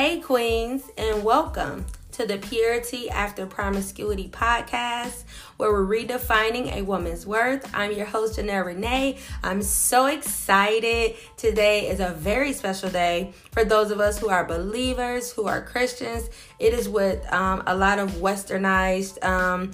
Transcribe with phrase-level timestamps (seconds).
[0.00, 5.24] Hey, Queens, and welcome to the Purity After Promiscuity podcast,
[5.58, 7.70] where we're redefining a woman's worth.
[7.74, 9.18] I'm your host, Janelle Renee.
[9.42, 11.16] I'm so excited.
[11.36, 15.60] Today is a very special day for those of us who are believers, who are
[15.60, 16.30] Christians.
[16.58, 19.72] It is what um, a lot of westernized um,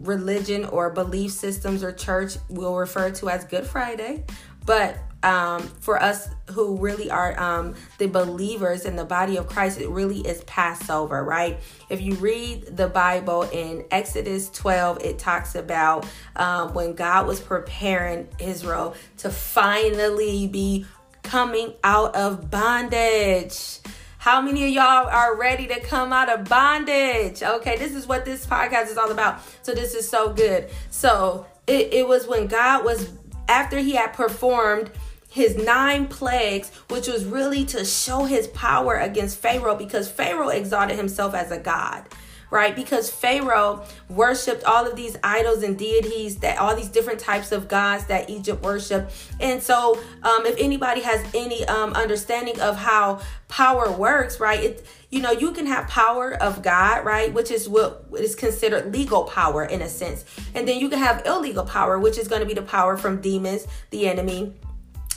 [0.00, 4.24] religion or belief systems or church will refer to as Good Friday.
[4.64, 9.80] But um, for us who really are um, the believers in the body of Christ,
[9.80, 11.58] it really is Passover, right?
[11.90, 17.40] If you read the Bible in Exodus 12, it talks about um, when God was
[17.40, 20.86] preparing Israel to finally be
[21.22, 23.80] coming out of bondage.
[24.18, 27.42] How many of y'all are ready to come out of bondage?
[27.42, 29.40] Okay, this is what this podcast is all about.
[29.62, 30.70] So, this is so good.
[30.90, 33.10] So, it, it was when God was,
[33.48, 34.90] after he had performed
[35.28, 40.96] his nine plagues, which was really to show his power against Pharaoh because Pharaoh exalted
[40.96, 42.04] himself as a god
[42.50, 42.74] right?
[42.74, 47.68] Because Pharaoh worshiped all of these idols and deities that all these different types of
[47.68, 49.12] gods that Egypt worshiped.
[49.40, 54.62] And so, um, if anybody has any um, understanding of how power works, right?
[54.62, 58.92] It you know you can have power of God, right, which is what is considered
[58.92, 62.40] legal power in a sense, and then you can have illegal power, which is going
[62.40, 64.54] to be the power from demons, the enemy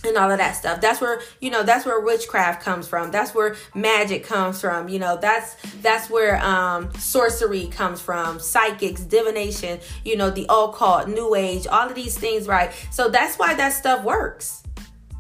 [0.03, 0.81] and all of that stuff.
[0.81, 3.11] That's where you know that's where witchcraft comes from.
[3.11, 4.89] That's where magic comes from.
[4.89, 8.39] You know that's that's where um sorcery comes from.
[8.39, 12.71] Psychics divination you know the occult new age all of these things right?
[12.91, 14.63] So that's why that stuff works.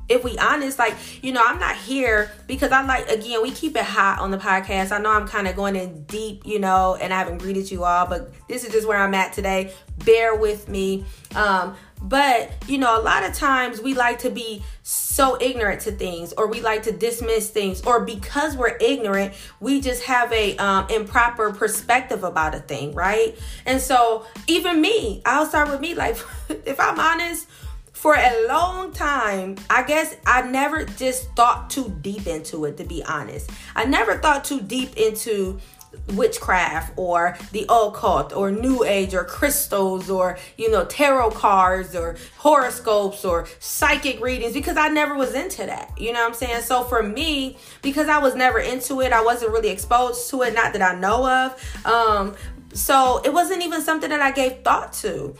[0.09, 0.93] If we honest like
[1.23, 4.37] you know i'm not here because i like again we keep it hot on the
[4.37, 4.91] podcast.
[4.91, 7.85] I know i'm kind of going in deep you know and i haven't greeted you
[7.85, 9.73] all but this is just where i'm at today.
[10.03, 11.05] Bear with me.
[11.33, 15.91] Um but, you know, a lot of times we like to be so ignorant to
[15.91, 20.57] things or we like to dismiss things or because we're ignorant, we just have a
[20.57, 23.37] um, improper perspective about a thing, right?
[23.65, 26.17] And so even me, I'll start with me like
[26.49, 27.47] if I'm honest,
[28.01, 32.83] for a long time, I guess I never just thought too deep into it, to
[32.83, 33.51] be honest.
[33.75, 35.59] I never thought too deep into
[36.13, 42.15] witchcraft or the occult or new age or crystals or you know tarot cards or
[42.37, 45.93] horoscopes or psychic readings because I never was into that.
[45.97, 46.61] You know what I'm saying?
[46.61, 50.53] So for me, because I was never into it, I wasn't really exposed to it,
[50.53, 51.85] not that I know of.
[51.85, 52.35] Um
[52.73, 55.35] so it wasn't even something that I gave thought to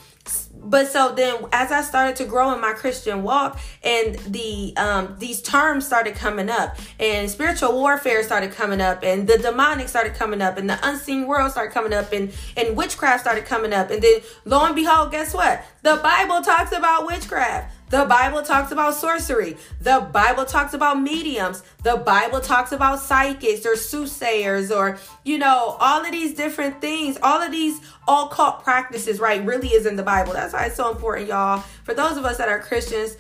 [0.64, 5.16] but so then as i started to grow in my christian walk and the um
[5.20, 10.14] these terms started coming up and spiritual warfare started coming up and the demonic started
[10.14, 13.90] coming up and the unseen world started coming up and and witchcraft started coming up
[13.90, 15.64] and then lo and behold guess what?
[15.82, 19.58] The bible talks about witchcraft the Bible talks about sorcery.
[19.82, 21.62] The Bible talks about mediums.
[21.84, 27.18] The Bible talks about psychics or soothsayers or, you know, all of these different things.
[27.22, 30.32] All of these occult practices, right, really is in the Bible.
[30.32, 31.64] That's why it's so important, y'all.
[31.84, 33.18] For those of us that are Christians,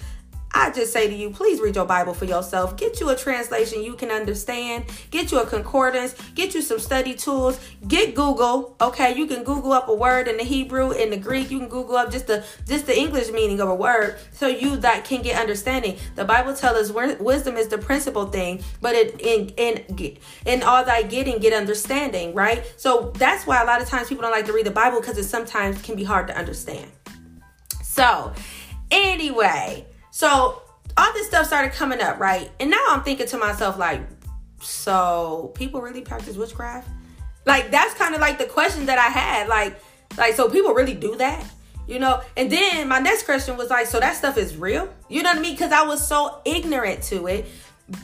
[0.53, 2.75] I just say to you, please read your Bible for yourself.
[2.75, 4.85] Get you a translation you can understand.
[5.09, 6.13] Get you a concordance.
[6.35, 7.59] Get you some study tools.
[7.87, 8.75] Get Google.
[8.81, 11.51] Okay, you can Google up a word in the Hebrew, in the Greek.
[11.51, 14.77] You can Google up just the just the English meaning of a word, so you
[14.77, 15.97] that can get understanding.
[16.15, 20.83] The Bible tells us wisdom is the principal thing, but it in in in all
[20.83, 22.33] thy getting get understanding.
[22.33, 22.63] Right.
[22.77, 25.17] So that's why a lot of times people don't like to read the Bible because
[25.17, 26.91] it sometimes can be hard to understand.
[27.83, 28.33] So
[28.89, 30.61] anyway so
[30.97, 32.51] all this stuff started coming up, right?
[32.59, 34.01] And now I'm thinking to myself, like,
[34.61, 36.87] so people really practice witchcraft?
[37.45, 39.47] Like that's kind of like the question that I had.
[39.47, 39.81] Like,
[40.17, 41.43] like so people really do that?
[41.87, 42.21] You know?
[42.37, 44.87] And then my next question was like, so that stuff is real?
[45.09, 45.53] You know what I mean?
[45.53, 47.45] Because I was so ignorant to it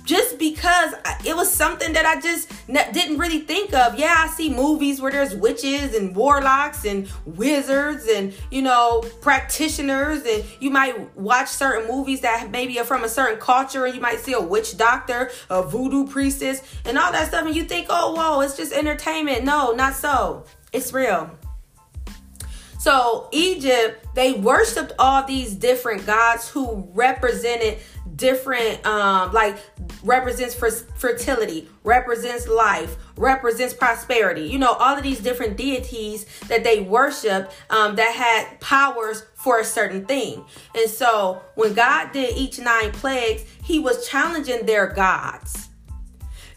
[0.04, 0.94] just because
[1.26, 3.98] it was something that I just didn't really think of.
[3.98, 10.24] Yeah, I see movies where there's witches and warlocks and wizards and, you know, practitioners.
[10.26, 14.02] And you might watch certain movies that maybe are from a certain culture and you
[14.02, 17.46] might see a witch doctor, a voodoo priestess, and all that stuff.
[17.46, 19.44] And you think, oh, whoa, it's just entertainment.
[19.44, 20.46] No, not so.
[20.74, 21.32] It's real.
[22.80, 27.80] So, Egypt, they worshiped all these different gods who represented
[28.18, 29.58] different um like
[30.04, 34.42] represents for fertility represents life represents prosperity.
[34.44, 39.60] You know all of these different deities that they worship um, that had powers for
[39.60, 40.44] a certain thing.
[40.76, 45.67] And so when god did each nine plagues he was challenging their gods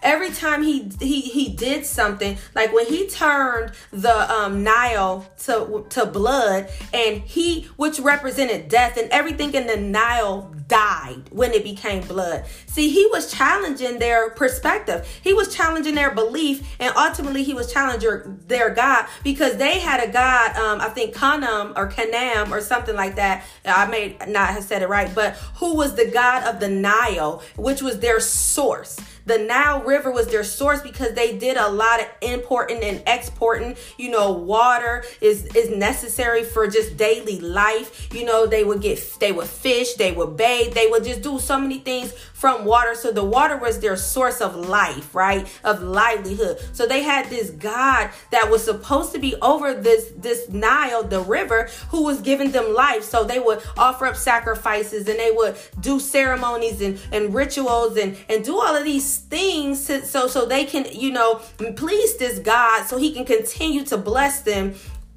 [0.03, 5.87] every time he he he did something, like when he turned the um, Nile to
[5.91, 11.65] to blood, and he which represented death, and everything in the Nile died when it
[11.65, 12.45] became blood.
[12.67, 15.07] See, he was challenging their perspective.
[15.23, 20.03] He was challenging their belief, and ultimately he was challenging their God because they had
[20.07, 20.57] a God.
[20.57, 23.45] Um, I think Kanam or Kanam or something like that.
[23.65, 27.43] I may not have said it right, but who was the God of the Nile,
[27.57, 28.99] which was their source.
[29.27, 33.77] The Nile River was their source because they did a lot of importing and exporting.
[33.99, 38.13] You know, water is is necessary for just daily life.
[38.15, 41.39] You know, they would get they would fish, they would bathe, they would just do
[41.39, 42.95] so many things from water.
[42.95, 45.47] So the water was their source of life, right?
[45.63, 46.59] Of livelihood.
[46.73, 51.21] So they had this God that was supposed to be over this this Nile, the
[51.21, 53.05] river, who was giving them life.
[53.05, 58.17] So they would offer up sacrifices and they would do ceremonies and, and rituals and,
[58.31, 61.37] and do all of these things to, so so they can you know
[61.77, 64.75] please this God so he can continue to bless them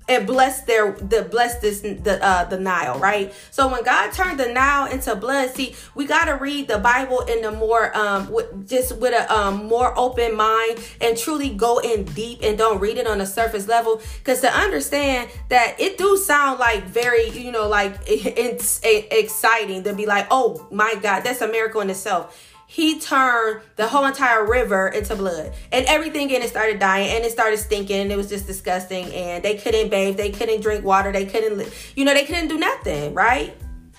[0.08, 3.34] and bless their the bless this the uh the Nile, right?
[3.52, 7.22] So when God turned the Nile into blood, see, we got to read the Bible
[7.22, 11.80] in the more um with, just with a um more open mind and truly go
[11.80, 15.98] in deep and don't read it on a surface level cuz to understand that it
[15.98, 21.22] do sound like very, you know, like it's exciting to be like, "Oh my God,
[21.24, 25.54] that's a miracle in itself." He turned the whole entire river into blood.
[25.72, 29.14] And everything in it started dying and it started stinking and it was just disgusting
[29.14, 32.58] and they couldn't bathe they couldn't drink water they couldn't you know they couldn't do
[32.58, 33.56] nothing right?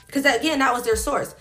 [0.06, 1.36] Because again that was their source.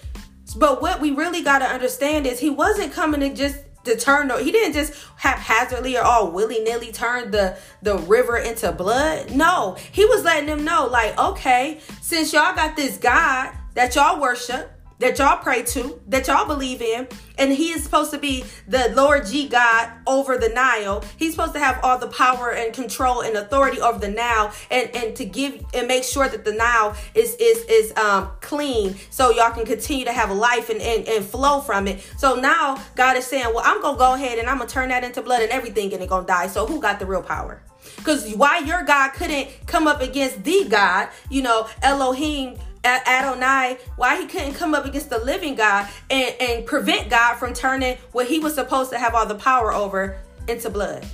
[0.58, 4.30] But what we really got to understand is he wasn't coming to just to turn
[4.38, 9.32] he didn't just haphazardly or all willy-nilly turn the the river into blood.
[9.32, 14.22] No he was letting them know like okay since y'all got this god that y'all
[14.22, 14.70] worship
[15.04, 17.06] that y'all pray to, that y'all believe in,
[17.38, 21.04] and he is supposed to be the Lord G God over the Nile.
[21.18, 24.90] He's supposed to have all the power and control and authority over the Nile and,
[24.96, 29.30] and to give and make sure that the Nile is is is um clean so
[29.32, 32.00] y'all can continue to have a life and, and, and flow from it.
[32.18, 35.04] So now God is saying, Well, I'm gonna go ahead and I'm gonna turn that
[35.04, 36.48] into blood and everything and it gonna die.
[36.48, 37.62] So who got the real power?
[37.98, 44.20] Because why your God couldn't come up against the God, you know, Elohim Adonai, why
[44.20, 48.28] he couldn't come up against the living God and, and prevent God from turning what
[48.28, 51.06] he was supposed to have all the power over into blood.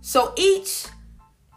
[0.00, 0.86] So each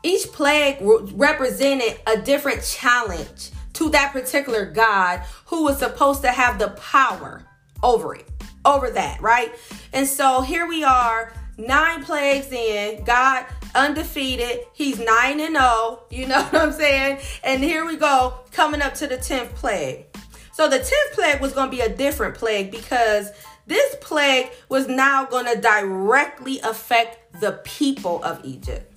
[0.03, 6.57] each plague represented a different challenge to that particular God who was supposed to have
[6.57, 7.43] the power
[7.83, 8.27] over it,
[8.63, 9.53] over that, right?
[9.93, 13.03] And so here we are, nine plagues in.
[13.03, 14.65] God undefeated.
[14.73, 15.99] He's 9 and 0.
[16.09, 17.19] You know what I'm saying?
[17.43, 20.05] And here we go, coming up to the 10th plague.
[20.53, 23.29] So the 10th plague was going to be a different plague because
[23.67, 28.91] this plague was now going to directly affect the people of Egypt.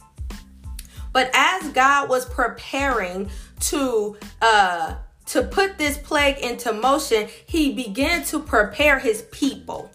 [1.13, 3.31] But as God was preparing
[3.61, 4.95] to uh
[5.27, 9.91] to put this plague into motion, he began to prepare his people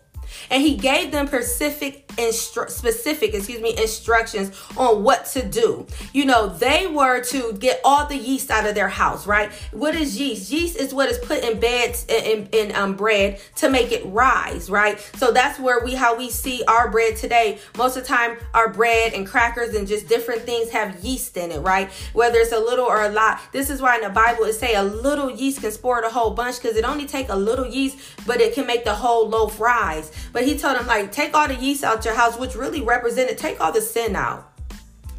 [0.50, 5.86] and he gave them specific instru- specific excuse me instructions on what to do.
[6.14, 9.52] You know they were to get all the yeast out of their house right?
[9.72, 10.52] What is yeast?
[10.52, 14.70] Yeast is what is put in beds in, in, um, bread to make it rise
[14.70, 15.00] right?
[15.16, 17.60] So that's where we how we see our bread today.
[17.78, 21.52] Most of the time our bread and crackers and just different things have yeast in
[21.52, 21.90] it right?
[22.14, 23.40] Whether it's a little or a lot.
[23.52, 26.32] This is why in the bible it say a little yeast can spoil a whole
[26.32, 29.60] bunch because it only take a little yeast but it can make the whole loaf
[29.60, 32.82] rise but he told them, like, take all the yeast out your house, which really
[32.82, 34.52] represented take all the sin out.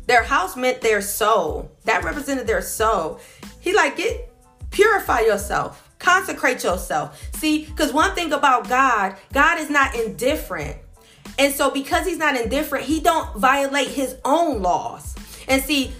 [0.06, 1.72] Their house meant their soul.
[1.84, 3.18] That represented their soul.
[3.58, 4.30] He like, get
[4.70, 7.18] purify yourself, consecrate yourself.
[7.32, 10.76] See, because one thing about God, God is not indifferent.
[11.38, 15.14] And so because he's not indifferent, he don't violate his own laws.
[15.48, 15.94] And see,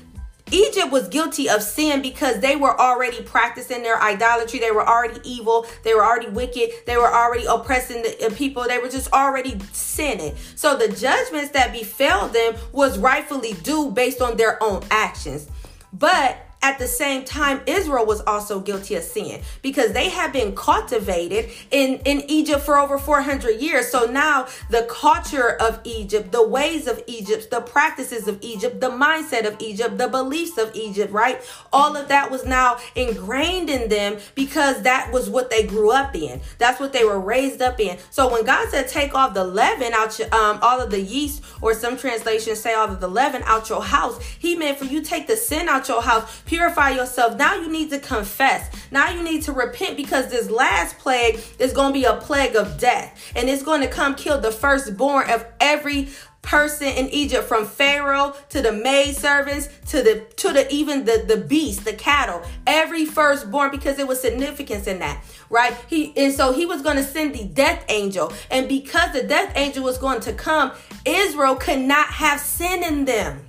[0.53, 4.61] Egypt was guilty of sin because they were already practicing their idolatry.
[4.61, 5.67] They were already evil.
[5.83, 6.71] They were already wicked.
[6.87, 8.65] They were already oppressing the uh, people.
[8.65, 10.37] They were just already sinning.
[10.55, 15.49] So the judgments that befell them was rightfully due based on their own actions.
[15.93, 20.53] But at the same time, Israel was also guilty of sin because they had been
[20.57, 23.89] cultivated in, in Egypt for over 400 years.
[23.89, 28.91] So now the culture of Egypt, the ways of Egypt, the practices of Egypt, the
[28.91, 31.41] mindset of Egypt, the beliefs of Egypt, right?
[31.73, 36.17] All of that was now ingrained in them because that was what they grew up
[36.17, 36.41] in.
[36.59, 37.97] That's what they were raised up in.
[38.11, 41.45] So when God said, take off the leaven out your, um, all of the yeast,
[41.63, 45.01] or some translations say all of the leaven out your house, he meant for you
[45.01, 47.37] take the sin out your house purify yourself.
[47.37, 48.71] Now you need to confess.
[48.91, 52.57] Now you need to repent because this last plague is going to be a plague
[52.57, 53.33] of death.
[53.37, 56.09] And it's going to come kill the firstborn of every
[56.41, 61.25] person in Egypt from Pharaoh to the maid servants to the to the even the
[61.27, 65.77] the beast, the cattle, every firstborn because there was significance in that, right?
[65.89, 69.53] He and so he was going to send the death angel, and because the death
[69.57, 70.71] angel was going to come,
[71.05, 73.43] Israel could not have sin in them.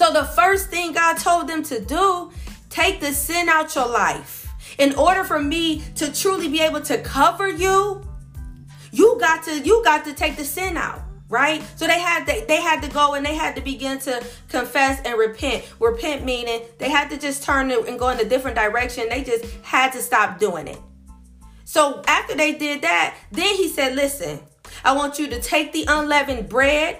[0.00, 2.32] So the first thing God told them to do,
[2.70, 4.48] take the sin out your life.
[4.78, 8.02] In order for me to truly be able to cover you,
[8.92, 11.62] you got to you got to take the sin out right?
[11.76, 15.00] So they had to, they had to go and they had to begin to confess
[15.04, 15.64] and repent.
[15.78, 19.08] Repent meaning they had to just turn and go in a different direction.
[19.08, 20.78] They just had to stop doing it.
[21.66, 24.40] So after they did that then he said listen
[24.82, 26.98] i want you to take the unleavened bread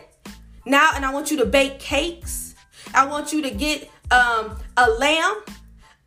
[0.66, 2.50] now and i want you to bake cakes
[2.95, 5.37] i want you to get um, a lamb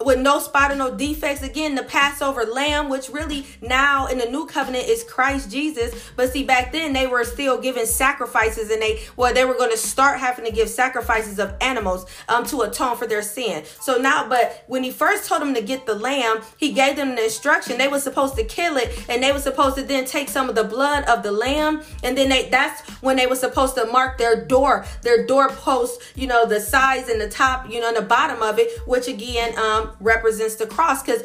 [0.06, 1.42] with no spot or no defects.
[1.42, 6.12] Again, the Passover lamb, which really now in the new covenant is Christ Jesus.
[6.16, 9.72] But see, back then they were still giving sacrifices and they, well, they were going
[9.72, 13.64] to start having to give sacrifices of animals um, to atone for their sin.
[13.80, 17.16] So now, but when he first told them to get the lamb, he gave them
[17.16, 17.78] the instruction.
[17.78, 20.56] They were supposed to kill it and they were supposed to then take some of
[20.56, 21.82] the blood of the lamb.
[22.04, 26.28] And then they, that's when they were supposed to mark their door, their doorpost, you
[26.28, 29.58] know, the size and the top, you know, and the bottom of it, which again,
[29.58, 31.24] um, represents the cross because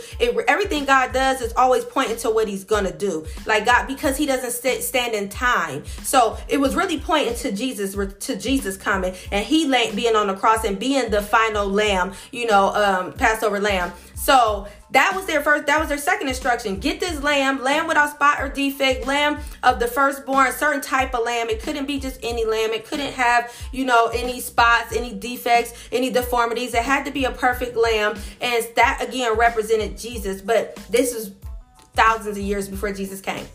[0.48, 3.26] everything God does is always pointing to what He's gonna do.
[3.46, 5.84] Like God, because He doesn't st- stand in time.
[6.02, 7.94] So it was really pointing to Jesus,
[8.26, 12.46] to Jesus coming and He being on the cross and being the final Lamb, you
[12.46, 13.92] know, um, Passover Lamb.
[14.14, 16.78] So that was their first, that was their second instruction.
[16.78, 21.24] Get this lamb, lamb without spot or defect, lamb of the firstborn, certain type of
[21.24, 21.50] lamb.
[21.50, 22.72] It couldn't be just any lamb.
[22.72, 26.74] It couldn't have, you know, any spots, any defects, any deformities.
[26.74, 28.16] It had to be a perfect lamb.
[28.40, 30.40] And that again represented Jesus.
[30.40, 31.32] But this is
[31.94, 33.46] thousands of years before Jesus came.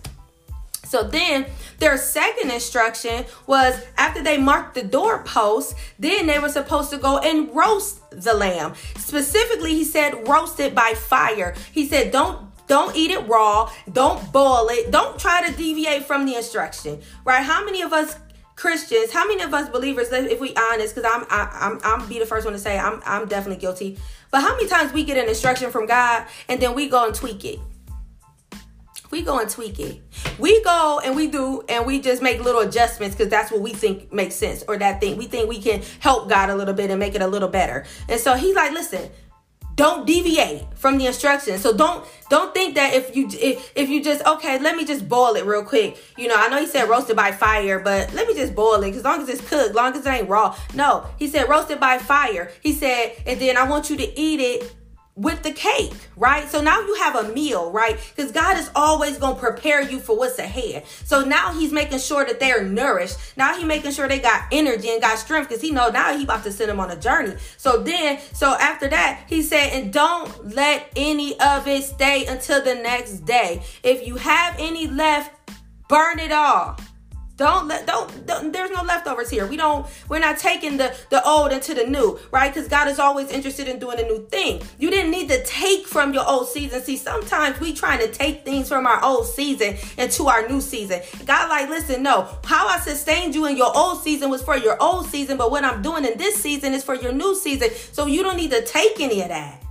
[0.83, 1.45] So then
[1.79, 7.17] their second instruction was after they marked the doorpost, then they were supposed to go
[7.19, 8.73] and roast the lamb.
[8.97, 11.55] Specifically, he said roast it by fire.
[11.71, 16.25] He said don't don't eat it raw, don't boil it, don't try to deviate from
[16.25, 17.01] the instruction.
[17.25, 17.43] Right?
[17.43, 18.17] How many of us
[18.55, 22.07] Christians, how many of us believers, if we honest, because I'm I, am I'm I'm
[22.07, 23.97] be the first one to say I'm I'm definitely guilty.
[24.29, 27.15] But how many times we get an instruction from God and then we go and
[27.15, 27.59] tweak it?
[29.13, 30.01] We go and tweak it.
[30.39, 33.71] We go and we do and we just make little adjustments because that's what we
[33.71, 36.89] think makes sense or that thing we think we can help God a little bit
[36.89, 37.85] and make it a little better.
[38.09, 39.11] And so he's like, listen,
[39.75, 41.61] don't deviate from the instructions.
[41.61, 45.07] So don't don't think that if you if, if you just okay, let me just
[45.07, 45.95] boil it real quick.
[46.17, 48.87] You know, I know he said roasted by fire, but let me just boil it
[48.87, 50.57] because long as it's cooked, long as it ain't raw.
[50.73, 52.51] No, he said roasted by fire.
[52.63, 54.73] He said, and then I want you to eat it
[55.15, 56.49] with the cake, right?
[56.49, 57.99] So now you have a meal, right?
[58.15, 60.85] Because God is always going to prepare you for what's ahead.
[61.03, 63.17] So now he's making sure that they're nourished.
[63.37, 66.23] Now he's making sure they got energy and got strength because he know now he
[66.23, 67.35] about to send them on a journey.
[67.57, 72.63] So then, so after that, he said, and don't let any of it stay until
[72.63, 73.61] the next day.
[73.83, 75.31] If you have any left,
[75.89, 76.77] burn it all.
[77.35, 79.47] Don't let don't, don't, there's no leftovers here.
[79.47, 82.53] We don't we're not taking the the old into the new, right?
[82.53, 84.61] Cuz God is always interested in doing a new thing.
[84.77, 86.83] You didn't need to take from your old season.
[86.83, 91.01] See, sometimes we trying to take things from our old season into our new season.
[91.25, 92.27] God like, listen, no.
[92.43, 95.65] How I sustained you in your old season was for your old season, but what
[95.65, 97.69] I'm doing in this season is for your new season.
[97.93, 99.63] So you don't need to take any of that.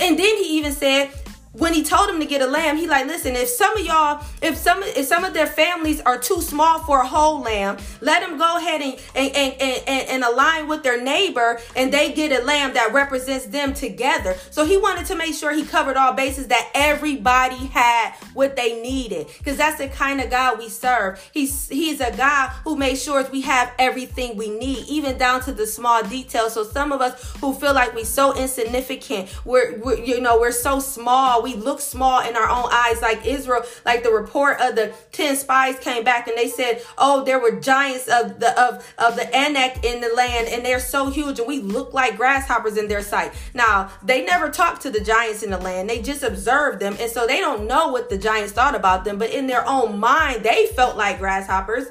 [0.00, 1.10] And then he even said,
[1.52, 4.24] when he told him to get a lamb, he like, listen, if some of y'all,
[4.40, 8.26] if some if some of their families are too small for a whole lamb, let
[8.26, 12.32] them go ahead and and, and, and, and align with their neighbor and they get
[12.32, 14.36] a lamb that represents them together.
[14.50, 18.80] So he wanted to make sure he covered all bases that everybody had what they
[18.80, 19.26] needed.
[19.38, 21.22] Because that's the kind of God we serve.
[21.34, 25.52] He's he's a God who makes sure we have everything we need, even down to
[25.52, 26.54] the small details.
[26.54, 30.50] So some of us who feel like we're so insignificant, we're, we're you know, we're
[30.50, 34.76] so small we look small in our own eyes, like Israel, like the report of
[34.76, 38.94] the 10 spies came back and they said, Oh, there were giants of the of
[38.98, 42.76] of the Anak in the land, and they're so huge, and we look like grasshoppers
[42.76, 43.32] in their sight.
[43.54, 47.10] Now, they never talked to the giants in the land, they just observed them, and
[47.10, 50.42] so they don't know what the giants thought about them, but in their own mind,
[50.42, 51.88] they felt like grasshoppers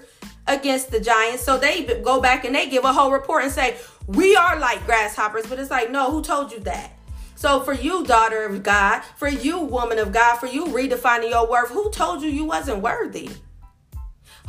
[0.47, 1.43] against the giants.
[1.43, 3.77] So they go back and they give a whole report and say,
[4.07, 5.45] We are like grasshoppers.
[5.47, 6.97] But it's like, no, who told you that?
[7.41, 11.49] So for you, daughter of God, for you, woman of God, for you redefining your
[11.49, 13.31] worth, who told you you wasn't worthy?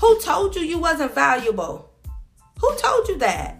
[0.01, 1.91] Who told you you wasn't valuable?
[2.61, 3.57] Who told you that?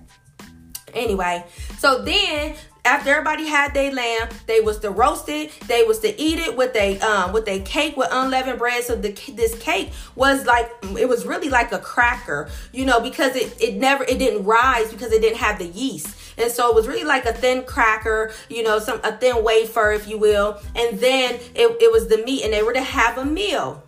[0.93, 1.47] Anyway,
[1.79, 5.59] so then after everybody had their lamb, they was to roast it.
[5.67, 8.85] They was to eat it with a um with a cake with unleavened bread.
[8.85, 13.35] So the this cake was like it was really like a cracker, you know, because
[13.37, 16.75] it it never it didn't rise because it didn't have the yeast, and so it
[16.75, 20.61] was really like a thin cracker, you know, some a thin wafer, if you will.
[20.75, 23.83] And then it it was the meat, and they were to have a meal.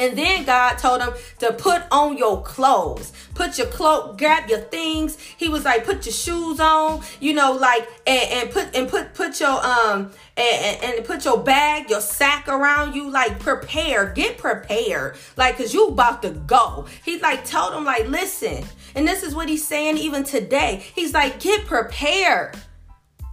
[0.00, 3.12] And then God told him to put on your clothes.
[3.34, 5.18] Put your cloak, grab your things.
[5.36, 9.12] He was like, put your shoes on, you know, like and, and put and put
[9.12, 14.38] put your um and, and put your bag, your sack around you, like prepare, get
[14.38, 15.18] prepared.
[15.36, 16.86] Like cause you about to go.
[17.04, 20.84] He like told him, like, listen, and this is what he's saying even today.
[20.94, 22.56] He's like, get prepared.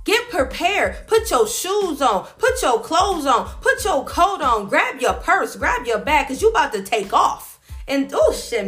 [0.05, 1.05] Get prepared.
[1.07, 2.27] Put your shoes on.
[2.37, 3.49] Put your clothes on.
[3.59, 4.69] Put your coat on.
[4.69, 5.57] Grab your purse.
[5.57, 7.56] Grab your bag because you about to take off.
[7.87, 8.65] And oh shit,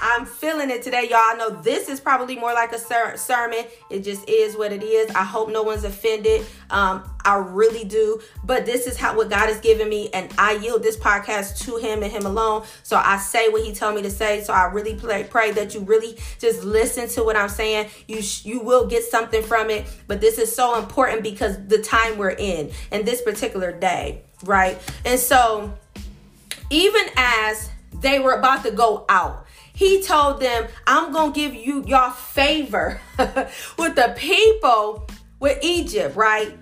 [0.00, 1.18] I'm feeling it today, y'all.
[1.18, 3.64] I know this is probably more like a ser- sermon.
[3.88, 5.10] It just is what it is.
[5.10, 6.44] I hope no one's offended.
[6.70, 8.20] Um, I really do.
[8.42, 11.76] But this is how what God has given me, and I yield this podcast to
[11.76, 12.64] Him and Him alone.
[12.82, 14.42] So I say what He told me to say.
[14.42, 17.90] So I really pray, pray that you really just listen to what I'm saying.
[18.08, 19.86] You sh- you will get something from it.
[20.08, 24.78] But this is so important because the time we're in and this particular day, right?
[25.04, 25.72] And so
[26.70, 27.69] even as
[28.00, 29.46] they were about to go out.
[29.72, 33.00] He told them, I'm going to give you your favor
[33.78, 36.52] with the people with Egypt, right?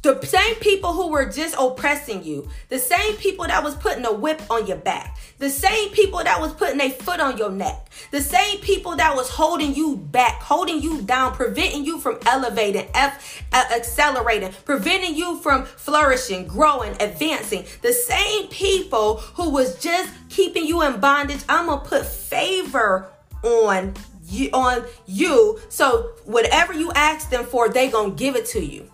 [0.00, 4.12] The same people who were just oppressing you, the same people that was putting a
[4.12, 7.90] whip on your back, the same people that was putting a foot on your neck,
[8.12, 12.86] the same people that was holding you back, holding you down, preventing you from elevating,
[12.94, 17.64] F, uh, accelerating, preventing you from flourishing, growing, advancing.
[17.82, 21.40] The same people who was just keeping you in bondage.
[21.48, 23.10] I'm gonna put favor
[23.42, 23.94] on
[24.28, 25.58] you on you.
[25.70, 28.88] So whatever you ask them for, they gonna give it to you.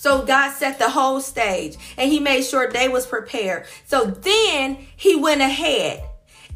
[0.00, 3.66] So God set the whole stage and he made sure they was prepared.
[3.84, 6.02] So then he went ahead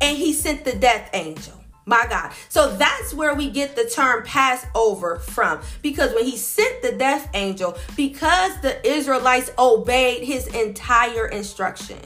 [0.01, 1.53] and he sent the death angel.
[1.85, 2.33] My God.
[2.49, 5.61] So that's where we get the term Passover from.
[5.83, 11.99] Because when he sent the death angel, because the Israelites obeyed his entire instruction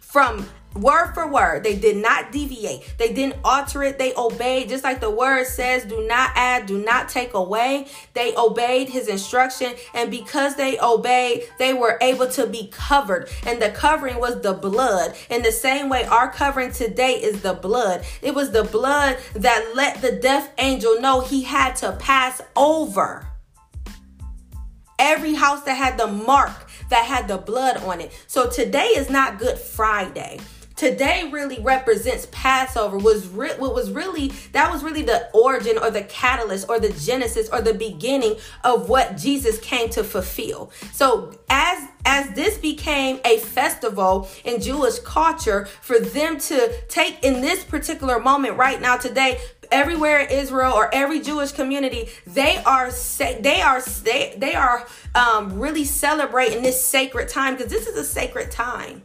[0.00, 1.64] from word for word.
[1.64, 2.94] They did not deviate.
[2.98, 3.98] They didn't alter it.
[3.98, 7.86] They obeyed, just like the word says, do not add, do not take away.
[8.14, 9.74] They obeyed his instruction.
[9.94, 13.28] And because they obeyed, they were able to be covered.
[13.46, 15.14] And the covering was the blood.
[15.30, 18.04] In the same way, our covering today is the blood.
[18.20, 23.26] It was the blood that let the death angel know he had to pass over.
[24.98, 28.12] Every house that had the mark that had the blood on it.
[28.26, 30.38] So today is not Good Friday
[30.82, 35.92] today really represents Passover was re- what was really that was really the origin or
[35.92, 40.72] the catalyst or the genesis or the beginning of what Jesus came to fulfill.
[40.92, 47.40] So as as this became a festival in Jewish culture for them to take in
[47.40, 49.40] this particular moment right now today
[49.70, 52.90] everywhere in Israel or every Jewish community, they are
[53.40, 58.04] they are they, they are um, really celebrating this sacred time because this is a
[58.04, 59.02] sacred time.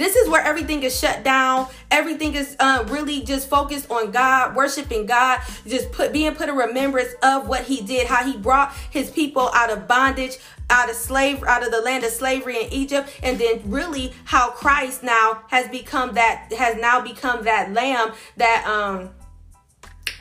[0.00, 1.68] This is where everything is shut down.
[1.90, 6.56] Everything is uh, really just focused on God, worshiping God, just put being put in
[6.56, 10.38] remembrance of what He did, how He brought His people out of bondage,
[10.70, 14.52] out of slave, out of the land of slavery in Egypt, and then really how
[14.52, 19.10] Christ now has become that has now become that Lamb that um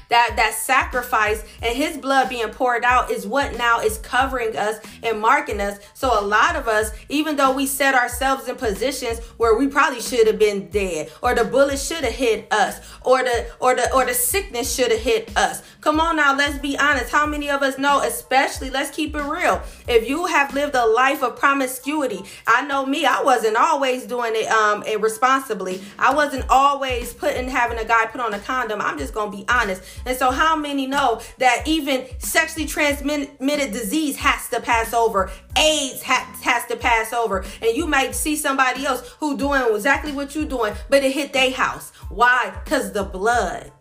[0.09, 4.77] that that sacrifice and his blood being poured out is what now is covering us
[5.03, 5.79] and marking us.
[5.93, 10.01] So a lot of us even though we set ourselves in positions where we probably
[10.01, 13.91] should have been dead or the bullet should have hit us or the or the
[13.93, 15.61] or the sickness should have hit us.
[15.81, 17.11] Come on now let's be honest.
[17.11, 19.61] How many of us know especially let's keep it real.
[19.87, 24.33] If you have lived a life of promiscuity i know me i wasn't always doing
[24.35, 25.81] it um irresponsibly.
[25.99, 28.81] I wasn't always putting having a guy put on a condom.
[28.81, 34.15] I'm just gonna be honest and so, how many know that even sexually transmitted disease
[34.17, 35.31] has to pass over?
[35.57, 37.43] AIDS has, has to pass over.
[37.61, 41.33] And you might see somebody else who doing exactly what you're doing, but it hit
[41.33, 41.91] their house.
[42.09, 42.53] Why?
[42.63, 43.71] Because the blood.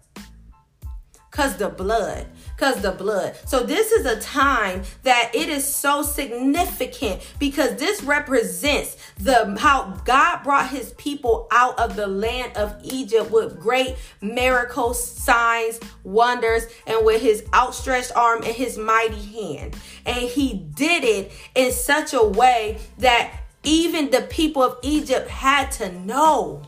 [1.30, 2.26] Because the blood
[2.58, 3.36] because the blood.
[3.46, 10.00] So this is a time that it is so significant because this represents the how
[10.04, 16.66] God brought his people out of the land of Egypt with great miracles, signs, wonders,
[16.86, 19.76] and with his outstretched arm and his mighty hand.
[20.04, 25.70] And he did it in such a way that even the people of Egypt had
[25.72, 26.62] to know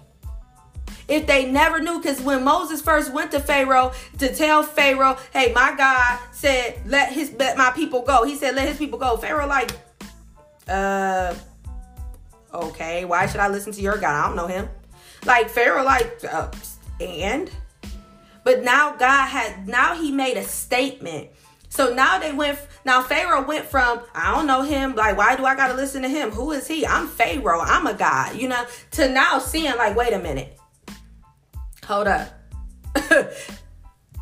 [1.11, 5.53] if they never knew because when moses first went to pharaoh to tell pharaoh hey
[5.53, 9.17] my god said let his let my people go he said let his people go
[9.17, 9.71] pharaoh like
[10.69, 11.35] uh
[12.55, 14.69] okay why should i listen to your god i don't know him
[15.27, 16.51] like pharaoh like uh,
[17.01, 17.51] and
[18.45, 21.29] but now god had now he made a statement
[21.71, 25.45] so now they went, now Pharaoh went from, I don't know him, like, why do
[25.47, 26.33] I got to listen to him?
[26.33, 26.85] Who is he?
[26.85, 27.61] I'm Pharaoh.
[27.61, 30.60] I'm a God, you know, to now seeing, like, wait a minute.
[31.91, 32.29] Hold up.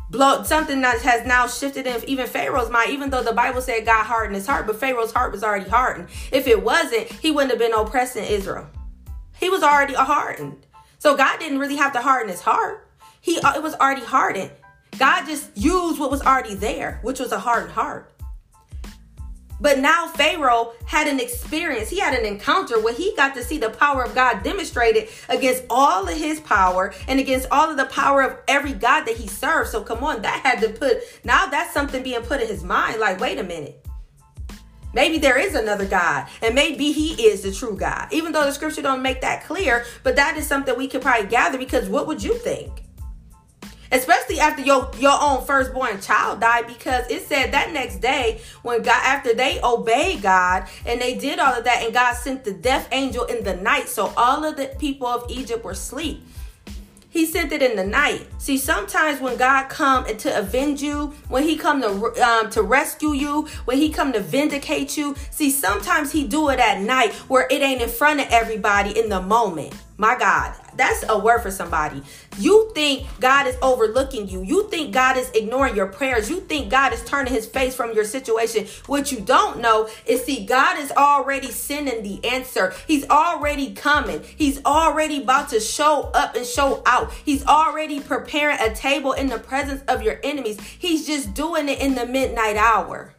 [0.09, 3.85] Blow, something that has now shifted in even Pharaoh's mind, even though the Bible said
[3.85, 6.07] God hardened his heart, but Pharaoh's heart was already hardened.
[6.31, 8.67] If it wasn't, he wouldn't have been oppressing Israel.
[9.39, 10.65] He was already hardened.
[10.97, 12.89] So God didn't really have to harden his heart.
[13.21, 14.49] He uh, it was already hardened.
[14.97, 18.11] God just used what was already there, which was a hardened heart.
[19.59, 21.89] But now Pharaoh had an experience.
[21.89, 25.63] He had an encounter where he got to see the power of God demonstrated against
[25.69, 29.27] all of his power and against all of the power of every God that he
[29.27, 29.69] served.
[29.69, 32.99] So come on, that had to put, now that's something being put in his mind.
[32.99, 33.85] Like, wait a minute.
[34.93, 38.07] Maybe there is another God, and maybe He is the true God.
[38.11, 41.29] Even though the Scripture don't make that clear, but that is something we could probably
[41.29, 42.85] gather because what would you think?
[43.91, 48.81] Especially after your your own firstborn child died because it said that next day when
[48.81, 52.53] god after they obeyed god and they did all of that and god sent the
[52.53, 56.21] death angel in the night so all of the people of egypt were asleep
[57.11, 58.27] he sent it in the night.
[58.37, 63.13] See, sometimes when God come to avenge you, when He come to um, to rescue
[63.13, 67.47] you, when He come to vindicate you, see, sometimes He do it at night where
[67.49, 69.73] it ain't in front of everybody in the moment.
[69.97, 72.01] My God, that's a word for somebody.
[72.37, 74.41] You think God is overlooking you.
[74.43, 76.29] You think God is ignoring your prayers.
[76.29, 78.67] You think God is turning his face from your situation.
[78.87, 82.73] What you don't know is see, God is already sending the answer.
[82.87, 84.23] He's already coming.
[84.23, 87.11] He's already about to show up and show out.
[87.11, 90.59] He's already preparing a table in the presence of your enemies.
[90.59, 93.13] He's just doing it in the midnight hour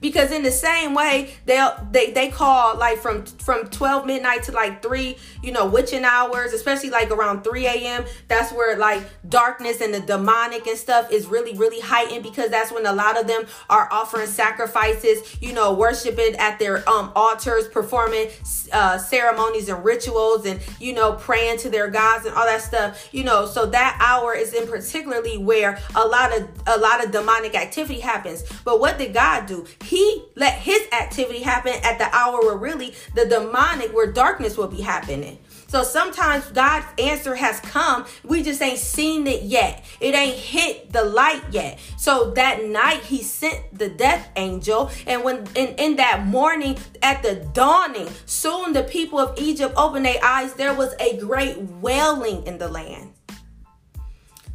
[0.00, 4.52] because in the same way they'll they they call like from from 12 midnight to
[4.52, 9.80] like 3 you know witching hours especially like around 3 a.m that's where like darkness
[9.80, 13.26] and the demonic and stuff is really really heightened because that's when a lot of
[13.26, 18.28] them are offering sacrifices you know worshiping at their um altars performing
[18.72, 23.08] uh ceremonies and rituals and you know praying to their gods and all that stuff
[23.12, 23.46] you know.
[23.46, 28.00] So that hour is in particularly where a lot of a lot of demonic activity
[28.00, 28.44] happens.
[28.64, 32.94] But what did god do he let his activity happen at the hour where really
[33.16, 35.36] the demonic, where darkness will be happening.
[35.66, 38.06] So sometimes God's answer has come.
[38.24, 39.84] We just ain't seen it yet.
[39.98, 41.80] It ain't hit the light yet.
[41.96, 44.92] So that night he sent the death angel.
[45.08, 50.06] And when in, in that morning at the dawning, soon the people of Egypt opened
[50.06, 50.54] their eyes.
[50.54, 53.12] There was a great wailing in the land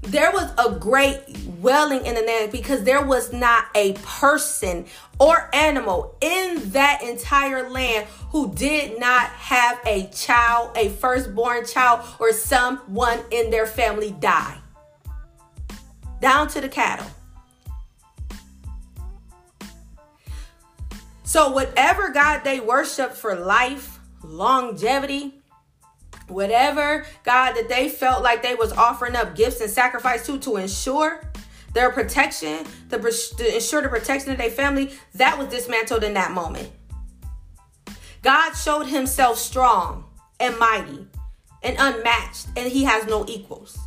[0.08, 1.20] there was a great
[1.60, 4.86] welling in the land because there was not a person
[5.20, 12.06] or animal in that entire land who did not have a child, a firstborn child,
[12.20, 14.58] or someone in their family die.
[16.22, 17.08] Down to the cattle.
[21.24, 25.35] So, whatever God they worship for life, longevity,
[26.28, 30.58] whatever God that they felt like they was offering up gifts and sacrifice to to
[30.58, 31.22] ensure
[31.74, 36.32] their protection, to, to ensure the protection of their family, that was dismantled in that
[36.32, 36.70] moment.
[38.22, 40.06] God showed himself strong
[40.40, 41.08] and mighty
[41.62, 43.78] and unmatched, and he has no equals.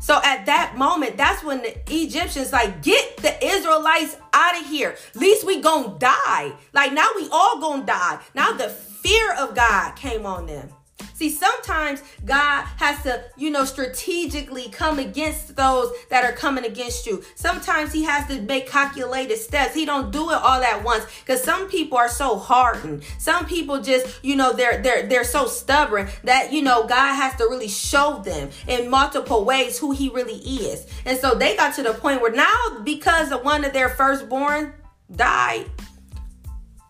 [0.00, 4.96] So at that moment, that's when the Egyptians like get the Israelites out of here.
[5.14, 6.52] At least we gonna die.
[6.72, 8.18] Like now we all gonna die.
[8.34, 10.70] Now the fear of God came on them.
[11.14, 17.06] See, sometimes God has to, you know, strategically come against those that are coming against
[17.06, 17.22] you.
[17.34, 19.74] Sometimes he has to make calculated steps.
[19.74, 23.04] He don't do it all at once cuz some people are so hardened.
[23.18, 27.36] Some people just, you know, they're they're they're so stubborn that, you know, God has
[27.36, 30.86] to really show them in multiple ways who he really is.
[31.04, 34.74] And so they got to the point where now because of one of their firstborn
[35.14, 35.66] died,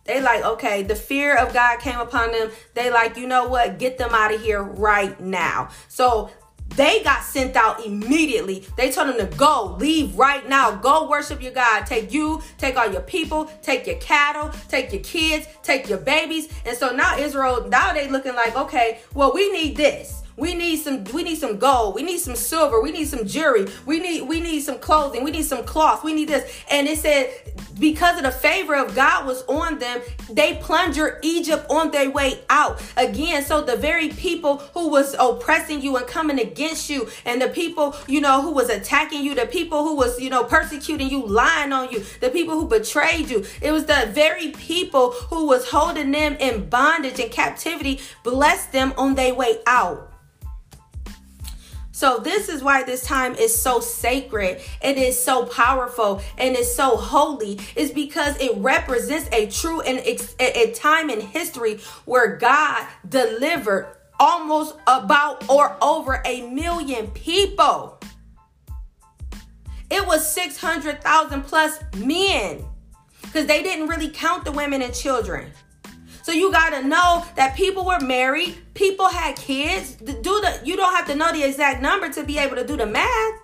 [0.05, 2.51] they like, okay, the fear of God came upon them.
[2.75, 3.79] They like, you know what?
[3.79, 5.69] Get them out of here right now.
[5.89, 6.31] So
[6.77, 8.67] they got sent out immediately.
[8.77, 11.85] They told them to go, leave right now, go worship your God.
[11.87, 16.49] Take you, take all your people, take your cattle, take your kids, take your babies.
[16.65, 20.22] And so now Israel, now they looking like, okay, well, we need this.
[20.37, 21.95] We need some we need some gold.
[21.95, 22.81] We need some silver.
[22.81, 23.67] We need some jewelry.
[23.87, 25.25] We need we need some clothing.
[25.25, 26.05] We need some cloth.
[26.05, 26.51] We need this.
[26.71, 27.33] And it said
[27.79, 32.41] because of the favor of God was on them, they plunder Egypt on their way
[32.49, 32.83] out.
[32.97, 37.49] Again, so the very people who was oppressing you and coming against you and the
[37.49, 41.27] people, you know, who was attacking you, the people who was, you know, persecuting you,
[41.27, 43.45] lying on you, the people who betrayed you.
[43.61, 48.93] It was the very people who was holding them in bondage and captivity, blessed them
[48.97, 50.12] on their way out.
[52.03, 56.75] So this is why this time is so sacred and is so powerful and is
[56.75, 60.01] so holy is because it represents a true and
[60.41, 63.87] a time in history where God delivered
[64.19, 68.01] almost about or over a million people.
[69.89, 72.65] It was 600,000 plus men
[73.23, 75.53] because they didn't really count the women and children.
[76.23, 79.97] So you got to know that people were married, people had kids.
[79.97, 82.77] Do the you don't have to know the exact number to be able to do
[82.77, 83.41] the math.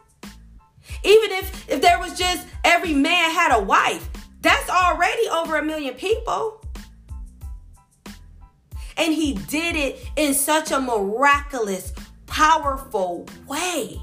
[1.05, 4.09] Even if if there was just every man had a wife,
[4.41, 6.65] that's already over a million people.
[8.97, 11.93] And he did it in such a miraculous,
[12.27, 14.01] powerful way.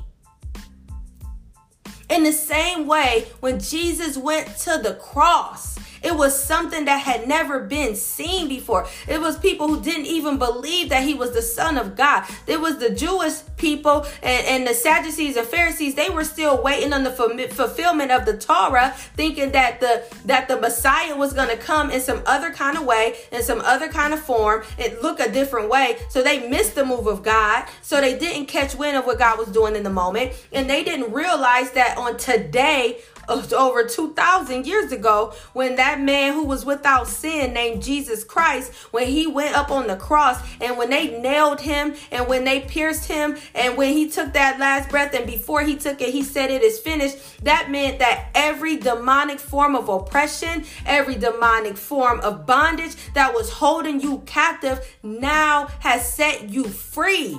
[2.09, 5.74] In the same way, when Jesus went to the cross,
[6.05, 8.87] it was something that had never been seen before.
[9.07, 12.25] It was people who didn't even believe that he was the Son of God.
[12.45, 15.95] It was the Jewish people and, and the Sadducees and Pharisees.
[15.95, 20.59] They were still waiting on the fulfillment of the Torah, thinking that the that the
[20.59, 24.13] Messiah was going to come in some other kind of way, in some other kind
[24.13, 25.97] of form, and look a different way.
[26.09, 27.65] So they missed the move of God.
[27.81, 30.83] So they didn't catch wind of what God was doing in the moment, and they
[30.83, 37.07] didn't realize that on today over 2,000 years ago when that man who was without
[37.07, 41.61] sin named Jesus Christ, when he went up on the cross and when they nailed
[41.61, 45.61] him and when they pierced him and when he took that last breath and before
[45.61, 47.17] he took it, he said it is finished.
[47.43, 53.49] That meant that every demonic form of oppression, every demonic form of bondage that was
[53.49, 57.37] holding you captive now has set you free.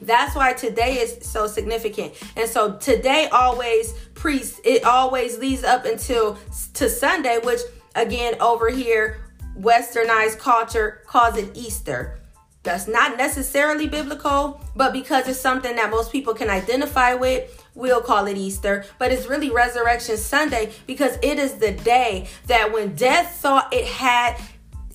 [0.00, 2.14] That's why today is so significant.
[2.36, 6.38] And so today always priest it always leads up until
[6.74, 7.60] to Sunday, which
[7.94, 9.24] again over here
[9.58, 12.18] westernized culture calls it Easter.
[12.62, 18.02] That's not necessarily biblical, but because it's something that most people can identify with, we'll
[18.02, 18.84] call it Easter.
[18.98, 23.86] But it's really Resurrection Sunday because it is the day that when death thought it
[23.86, 24.38] had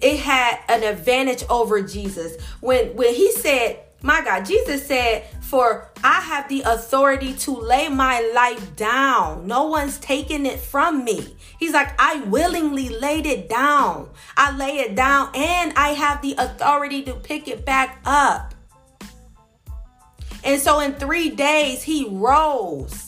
[0.01, 2.39] it had an advantage over Jesus.
[2.59, 7.89] When when he said, my God, Jesus said, For I have the authority to lay
[7.89, 9.47] my life down.
[9.47, 11.35] No one's taking it from me.
[11.57, 14.09] He's like, I willingly laid it down.
[14.37, 18.53] I lay it down and I have the authority to pick it back up.
[20.43, 23.04] And so in three days, he rose.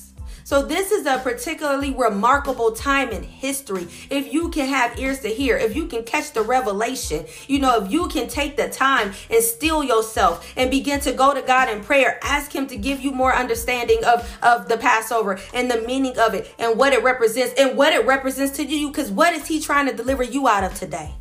[0.47, 3.85] So this is a particularly remarkable time in history.
[4.09, 7.83] If you can have ears to hear, if you can catch the revelation, you know,
[7.83, 11.67] if you can take the time and still yourself and begin to go to God
[11.67, 15.81] in prayer, ask him to give you more understanding of, of the Passover and the
[15.81, 18.87] meaning of it and what it represents and what it represents to you.
[18.87, 21.13] Because what is he trying to deliver you out of today?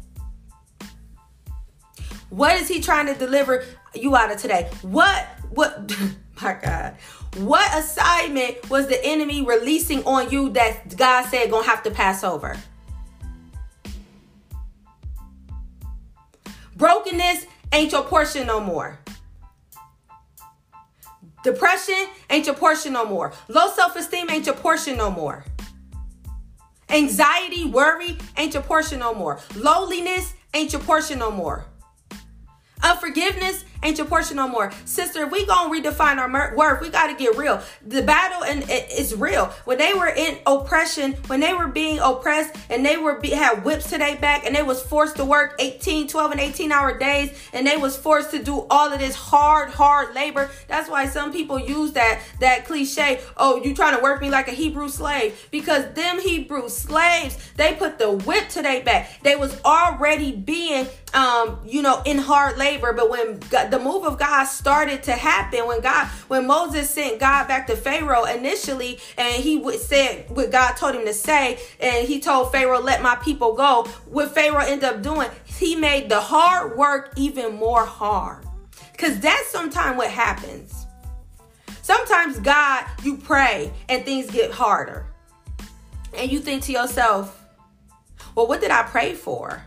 [2.30, 4.70] What is he trying to deliver you out of today?
[4.82, 5.92] What, what,
[6.40, 6.96] my God,
[7.38, 12.24] what assignment was the enemy releasing on you that God said gonna have to pass
[12.24, 12.56] over?
[16.76, 18.98] Brokenness ain't your portion no more.
[21.42, 23.32] Depression ain't your portion no more.
[23.48, 25.44] Low self esteem ain't your portion no more.
[26.88, 29.40] Anxiety, worry ain't your portion no more.
[29.54, 31.66] Loneliness ain't your portion no more.
[32.82, 34.72] Unforgiveness ain't your portion no more.
[34.84, 37.60] Sister, we gonna redefine our worth, we gotta get real.
[37.86, 39.46] The battle and it's real.
[39.64, 43.64] When they were in oppression, when they were being oppressed and they were be, had
[43.64, 46.98] whips to their back and they was forced to work 18, 12 and 18 hour
[46.98, 50.50] days and they was forced to do all of this hard, hard labor.
[50.68, 54.48] That's why some people use that that cliche, oh, you trying to work me like
[54.48, 55.48] a Hebrew slave.
[55.50, 59.22] Because them Hebrew slaves, they put the whip to their back.
[59.22, 62.92] They was already being um, you know, in hard labor.
[62.92, 67.20] But when God, the move of God started to happen, when God, when Moses sent
[67.20, 71.58] God back to Pharaoh initially, and he would said what God told him to say,
[71.80, 76.08] and he told Pharaoh, "Let my people go." What Pharaoh ended up doing, he made
[76.08, 78.44] the hard work even more hard.
[78.96, 80.86] Cause that's sometimes what happens.
[81.82, 85.06] Sometimes God, you pray and things get harder.
[86.16, 87.44] And you think to yourself,
[88.34, 89.65] well, what did I pray for?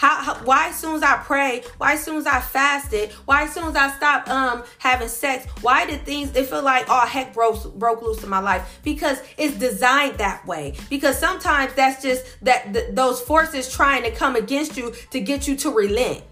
[0.00, 3.42] How, how, why as soon as I pray, why as soon as I fasted, why
[3.42, 7.06] as soon as I stopped um having sex, why did things it feel like oh
[7.06, 8.80] heck broke broke loose in my life?
[8.82, 10.74] Because it's designed that way.
[10.88, 15.46] Because sometimes that's just that th- those forces trying to come against you to get
[15.46, 16.24] you to relent,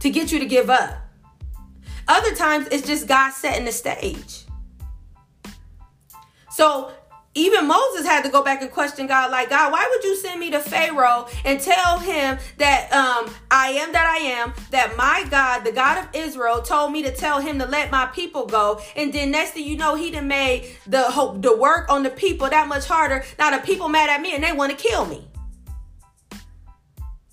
[0.00, 0.92] to get you to give up.
[2.08, 4.44] Other times it's just God setting the stage.
[6.50, 6.92] So
[7.34, 10.38] even Moses had to go back and question God, like, God, why would you send
[10.38, 15.24] me to Pharaoh and tell him that um, I am that I am, that my
[15.30, 18.80] God, the God of Israel, told me to tell him to let my people go.
[18.96, 22.10] And then next thing you know, he done made the hope, the work on the
[22.10, 23.24] people that much harder.
[23.38, 25.26] Now the people mad at me and they want to kill me.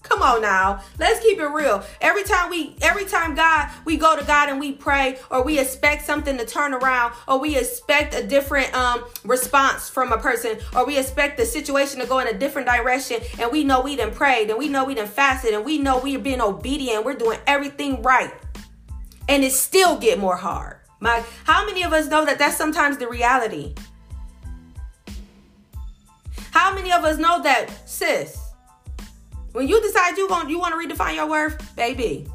[0.09, 0.81] Come on now.
[0.97, 1.83] Let's keep it real.
[2.01, 5.59] Every time we every time God we go to God and we pray or we
[5.59, 10.57] expect something to turn around or we expect a different um response from a person
[10.75, 13.95] or we expect the situation to go in a different direction and we know we
[13.95, 17.05] done prayed and we know we done fasted and we know we are being obedient,
[17.05, 18.33] we're doing everything right.
[19.27, 20.77] And it still get more hard.
[20.99, 23.75] My how many of us know that that's sometimes the reality?
[26.49, 28.38] How many of us know that sis
[29.51, 32.27] when you decide you want you want to redefine your worth, baby,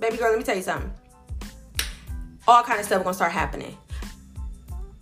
[0.00, 0.92] baby girl, let me tell you something.
[2.48, 3.76] All kind of stuff gonna start happening,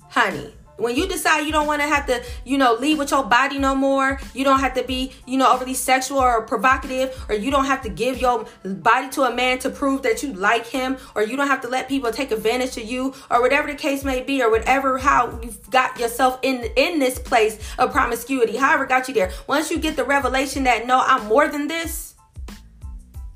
[0.09, 0.55] honey.
[0.79, 3.59] When you decide you don't want to have to, you know, leave with your body
[3.59, 7.51] no more, you don't have to be, you know, overly sexual or provocative, or you
[7.51, 10.97] don't have to give your body to a man to prove that you like him,
[11.17, 14.05] or you don't have to let people take advantage of you, or whatever the case
[14.05, 18.87] may be, or whatever how you've got yourself in in this place of promiscuity, however
[18.87, 19.33] got you there.
[19.49, 22.15] Once you get the revelation that no, I'm more than this.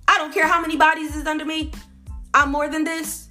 [0.07, 1.73] I don't care how many bodies is under me.
[2.35, 3.29] I'm more than this.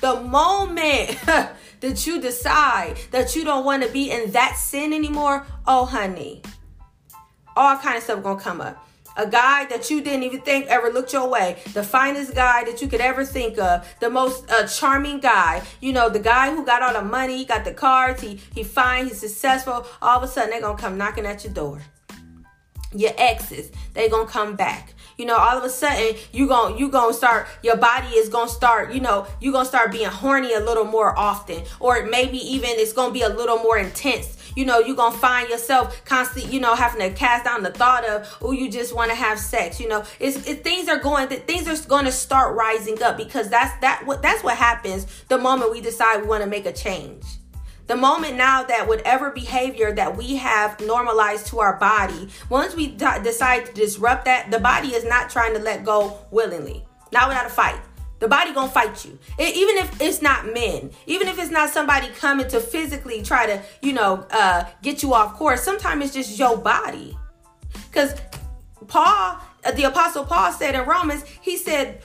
[0.00, 1.18] The moment
[1.80, 6.42] that you decide that you don't want to be in that sin anymore, oh honey,
[7.56, 8.86] all kind of stuff gonna come up.
[9.16, 12.80] A guy that you didn't even think ever looked your way, the finest guy that
[12.80, 16.64] you could ever think of, the most uh, charming guy, you know, the guy who
[16.64, 19.86] got all the money, he got the cards, he he fine, he's successful.
[20.00, 21.82] All of a sudden, they're gonna come knocking at your door.
[22.94, 26.88] Your exes, they gonna come back you know all of a sudden you going you
[26.88, 30.60] gonna start your body is gonna start you know you gonna start being horny a
[30.60, 31.62] little more often.
[31.78, 34.36] Or maybe even it's gonna be a little more intense.
[34.56, 38.04] You know you're gonna find yourself constantly you know having to cast down the thought
[38.04, 40.04] of oh you just want to have sex you know.
[40.18, 44.06] It's it, things are going things are going to start rising up because that's that
[44.06, 47.24] what that's what happens the moment we decide we want to make a change
[47.90, 52.86] the moment now that whatever behavior that we have normalized to our body, once we
[52.86, 57.28] d- decide to disrupt that, the body is not trying to let go willingly, not
[57.28, 57.80] without a fight.
[58.20, 61.70] The body gonna fight you, it, even if it's not men, even if it's not
[61.70, 65.62] somebody coming to physically try to, you know, uh, get you off course.
[65.62, 67.16] Sometimes it's just your body,
[67.90, 68.14] because
[68.86, 72.04] Paul, uh, the apostle Paul said in Romans, he said,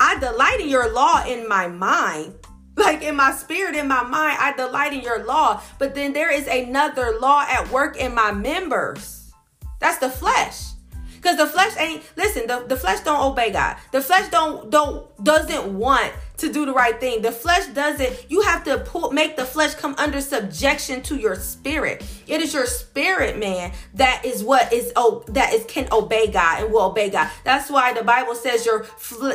[0.00, 2.34] "I delight in your law in my mind."
[2.76, 5.62] Like in my spirit, in my mind, I delight in your law.
[5.78, 9.32] But then there is another law at work in my members.
[9.80, 10.72] That's the flesh.
[11.14, 13.76] Because the flesh ain't listen, the, the flesh don't obey God.
[13.90, 17.22] The flesh don't don't doesn't want to do the right thing.
[17.22, 18.30] The flesh doesn't.
[18.30, 22.04] You have to pull, make the flesh come under subjection to your spirit.
[22.26, 26.62] It is your spirit, man, that is what is oh that is can obey God
[26.62, 27.30] and will obey God.
[27.44, 28.86] That's why the Bible says your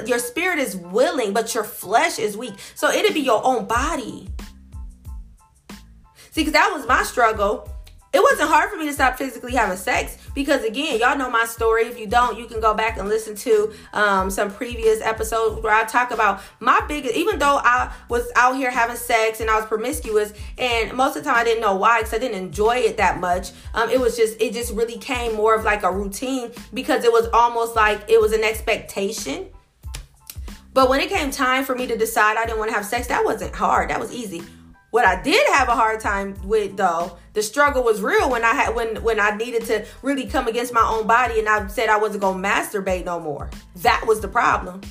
[0.06, 2.54] your spirit is willing, but your flesh is weak.
[2.76, 4.30] So it'll be your own body.
[6.32, 7.70] See, because that was my struggle
[8.14, 11.46] it wasn't hard for me to stop physically having sex because again y'all know my
[11.46, 11.84] story.
[11.84, 15.74] If you don't you can go back and listen to um, some previous episodes where
[15.74, 19.56] i talk about my biggest even though i was out here having sex and i
[19.56, 22.78] was promiscuous and most of the time i didn't know why because i didn't enjoy
[22.78, 23.52] it that much.
[23.74, 27.12] Um, it was just it just really came more of like a routine because it
[27.12, 29.48] was almost like it was an expectation.
[30.74, 33.08] But when it came time for me to decide i didn't want to have sex
[33.08, 33.90] that wasn't hard.
[33.90, 34.44] That was easy.
[34.92, 38.54] What I did have a hard time with though, the struggle was real when I
[38.54, 41.90] had when when I needed to really come against my own body and I said
[41.90, 43.50] I wasn't gonna masturbate no more.
[43.78, 44.82] That was the problem.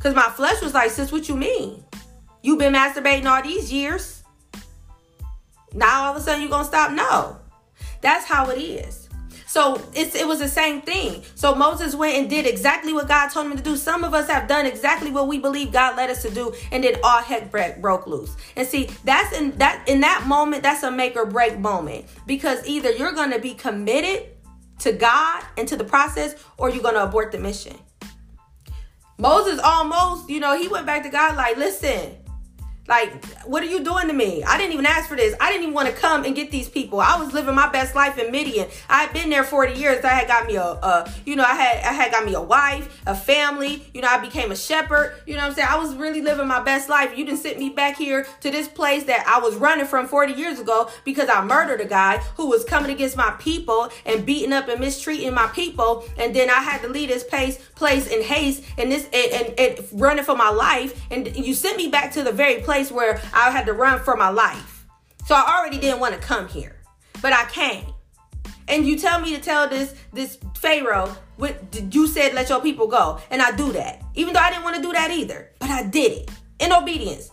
[0.00, 1.84] Cause my flesh was like, sis, what you mean?
[2.42, 4.22] You've been masturbating all these years.
[5.74, 6.92] Now all of a sudden you're gonna stop?
[6.92, 7.38] No.
[8.00, 8.99] That's how it is.
[9.50, 11.24] So it was the same thing.
[11.34, 13.76] So Moses went and did exactly what God told him to do.
[13.76, 16.84] Some of us have done exactly what we believe God led us to do, and
[16.84, 18.36] then all heck broke loose.
[18.54, 22.64] And see, that's in that in that moment, that's a make or break moment because
[22.64, 24.28] either you're going to be committed
[24.78, 27.76] to God and to the process, or you're going to abort the mission.
[29.18, 32.16] Moses almost, you know, he went back to God like, listen,
[32.90, 34.42] Like, what are you doing to me?
[34.42, 35.36] I didn't even ask for this.
[35.40, 36.98] I didn't even want to come and get these people.
[36.98, 38.66] I was living my best life in Midian.
[38.88, 40.04] I had been there 40 years.
[40.04, 42.42] I had got me a, a, you know, I had I had got me a
[42.42, 43.88] wife, a family.
[43.94, 45.22] You know, I became a shepherd.
[45.24, 45.68] You know what I'm saying?
[45.70, 47.16] I was really living my best life.
[47.16, 50.32] You didn't send me back here to this place that I was running from 40
[50.32, 54.52] years ago because I murdered a guy who was coming against my people and beating
[54.52, 56.04] up and mistreating my people.
[56.18, 59.58] And then I had to leave this place place in haste and this and, and,
[59.58, 61.02] and running for my life.
[61.10, 64.16] And you sent me back to the very place where I had to run for
[64.16, 64.86] my life.
[65.26, 66.76] So I already didn't want to come here,
[67.22, 67.86] but I came.
[68.68, 71.56] And you tell me to tell this this Pharaoh, what
[71.92, 74.76] you said let your people go, and I do that, even though I didn't want
[74.76, 77.30] to do that either, but I did it in obedience.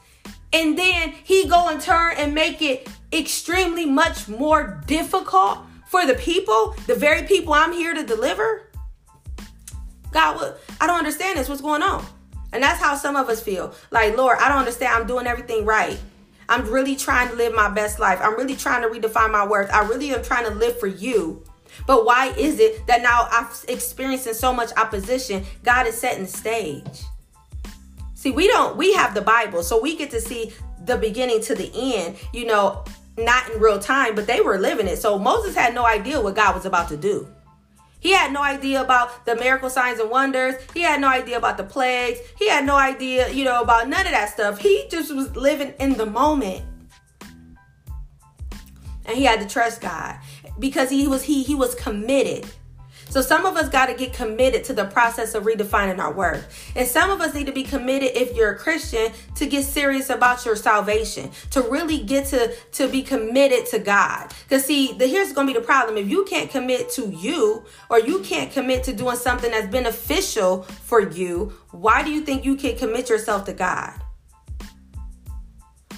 [0.54, 6.16] And then he go and turn and make it extremely much more difficult for the
[6.16, 8.67] people, the very people I'm here to deliver.
[10.18, 10.60] God, what?
[10.82, 11.48] I don't understand this.
[11.48, 12.04] What's going on?
[12.52, 13.76] And that's how some of us feel.
[13.92, 14.96] Like, Lord, I don't understand.
[14.96, 16.00] I'm doing everything right.
[16.50, 18.18] I'm really trying to live my best life.
[18.20, 19.72] I'm really trying to redefine my worth.
[19.72, 21.44] I really am trying to live for you.
[21.86, 25.46] But why is it that now I'm experiencing so much opposition?
[25.64, 27.04] God is setting the stage.
[28.16, 30.52] See, we don't, we have the Bible, so we get to see
[30.84, 32.84] the beginning to the end, you know,
[33.20, 34.98] not in real time, but they were living it.
[34.98, 37.28] So Moses had no idea what God was about to do.
[38.00, 40.56] He had no idea about the miracle signs and wonders.
[40.74, 42.20] He had no idea about the plagues.
[42.38, 44.60] He had no idea, you know, about none of that stuff.
[44.60, 46.64] He just was living in the moment.
[49.06, 50.20] And he had to trust God
[50.60, 52.46] because he was he he was committed.
[53.18, 56.72] So some of us got to get committed to the process of redefining our worth.
[56.76, 60.12] And some of us need to be committed if you're a Christian to get serious
[60.12, 64.32] about your salvation, to really get to to be committed to God.
[64.50, 65.98] Cuz see, the here's going to be the problem.
[65.98, 70.62] If you can't commit to you or you can't commit to doing something that's beneficial
[70.62, 74.00] for you, why do you think you can commit yourself to God?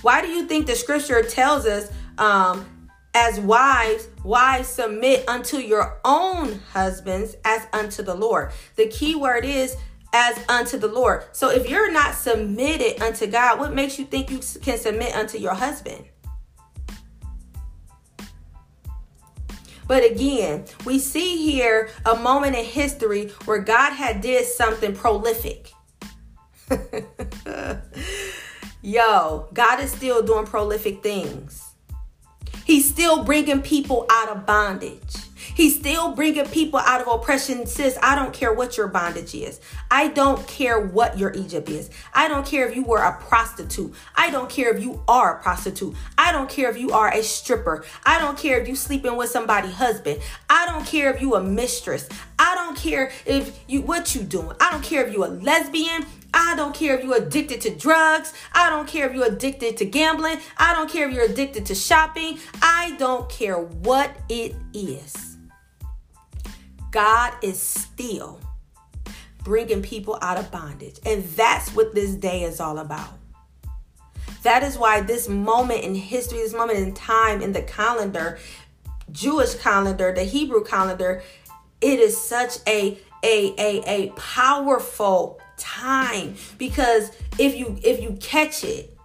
[0.04, 2.79] Why do you think the scripture tells us um,
[3.14, 8.52] as wives, wives submit unto your own husbands as unto the Lord.
[8.76, 9.76] The key word is
[10.14, 11.24] as unto the Lord.
[11.32, 15.38] So if you're not submitted unto God, what makes you think you can submit unto
[15.38, 16.06] your husband?
[19.88, 25.74] But again, we see here a moment in history where God had did something prolific.
[28.84, 31.69] Yo, God is still doing prolific things.
[32.66, 35.16] He's still bringing people out of bondage.
[35.60, 37.66] He's still bringing people out of oppression.
[37.66, 39.60] Sis, I don't care what your bondage is.
[39.92, 41.90] I don't care what your Egypt is.
[42.14, 43.94] I don't care if you were a prostitute.
[44.16, 45.96] I don't care if you are a prostitute.
[46.18, 47.84] I don't care if you are a stripper.
[48.06, 50.22] I don't care if you sleeping with somebody's husband.
[50.50, 52.08] I don't care if you a mistress.
[52.38, 54.56] I don't care if you what you doing.
[54.62, 56.06] I don't care if you a lesbian.
[56.34, 58.34] I don't care if you're addicted to drugs.
[58.54, 60.40] I don't care if you're addicted to gambling.
[60.58, 62.40] I don't care if you're addicted to shopping.
[62.62, 65.38] I don't care what it is.
[66.92, 68.40] God is still
[69.44, 71.00] bringing people out of bondage.
[71.06, 73.10] And that's what this day is all about.
[74.44, 78.40] That is why this moment in history, this moment in time in the calendar,
[79.12, 81.24] Jewish calendar, the Hebrew calendar,
[81.82, 86.36] it is such a a a, a powerful time.
[86.58, 88.96] Because if you if you catch it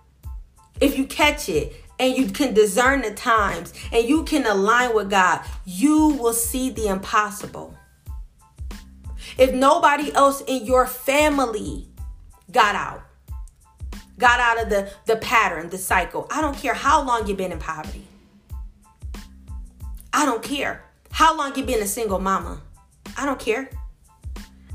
[0.80, 5.11] if you catch it and you can discern the times and you can align with
[5.11, 7.74] God you will see the impossible.
[9.36, 11.88] If nobody else in your family
[12.50, 13.02] got out
[14.18, 17.50] got out of the the pattern the cycle i don't care how long you've been
[17.50, 18.07] in poverty.
[20.14, 20.84] I don't care.
[21.11, 22.62] How long you've been a single mama?
[23.16, 23.68] I don't care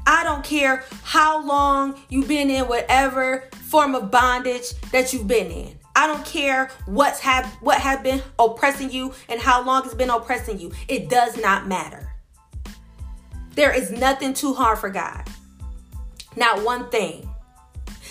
[0.10, 5.52] I don't care how long you've been in whatever form of bondage that you've been
[5.52, 5.78] in.
[5.96, 10.10] I don't care what's have what have been oppressing you and how long it's been
[10.10, 10.72] oppressing you.
[10.88, 12.12] It does not matter.
[13.52, 15.28] There is nothing too hard for God.
[16.36, 17.29] Not one thing.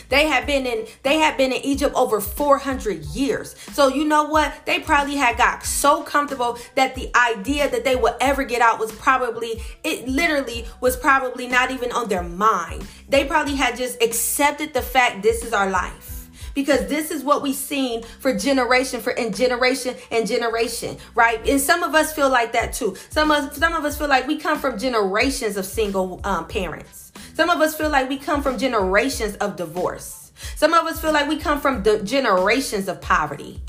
[0.08, 3.54] They have been in they have been in Egypt over 400 years.
[3.72, 4.54] So you know what?
[4.64, 8.78] They probably had got so comfortable that the idea that they would ever get out
[8.78, 12.86] was probably it literally was probably not even on their mind.
[13.08, 16.18] They probably had just accepted the fact this is our life
[16.54, 21.60] because this is what we've seen for generation for in generation and generation right and
[21.60, 24.36] some of us feel like that too some of some of us feel like we
[24.36, 27.07] come from generations of single um, parents
[27.38, 30.32] some of us feel like we come from generations of divorce.
[30.56, 33.62] Some of us feel like we come from the generations of poverty.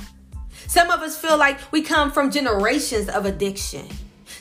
[0.65, 3.85] Some of us feel like we come from generations of addiction.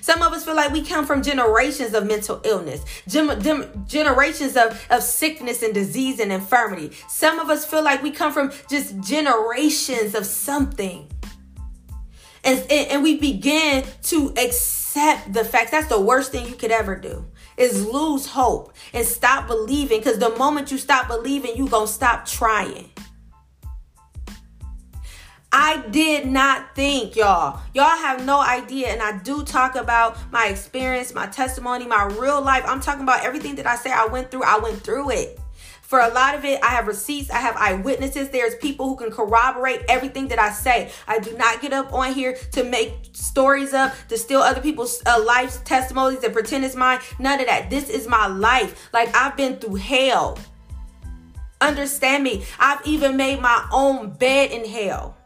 [0.01, 5.03] Some of us feel like we come from generations of mental illness, generations of, of
[5.03, 6.93] sickness and disease and infirmity.
[7.11, 11.07] Some of us feel like we come from just generations of something.
[12.45, 15.73] And, and, and we begin to accept the facts.
[15.73, 17.27] That's the worst thing you could ever do
[17.59, 21.93] is lose hope and stop believing because the moment you stop believing, you're going to
[21.93, 22.91] stop trying.
[25.51, 27.61] I did not think, y'all.
[27.73, 28.89] Y'all have no idea.
[28.89, 32.65] And I do talk about my experience, my testimony, my real life.
[32.67, 34.43] I'm talking about everything that I say I went through.
[34.43, 35.41] I went through it.
[35.89, 38.29] For a lot of it, I have receipts, I have eyewitnesses.
[38.29, 40.91] There's people who can corroborate everything that I say.
[41.07, 45.01] I do not get up on here to make stories up, to steal other people's
[45.07, 47.01] uh, life testimonies and pretend it's mine.
[47.19, 47.71] None of that.
[47.71, 48.91] This is my life.
[48.93, 50.39] Like I've been through hell.
[51.63, 52.45] Understand me.
[52.59, 55.17] I've even made my own bed in hell.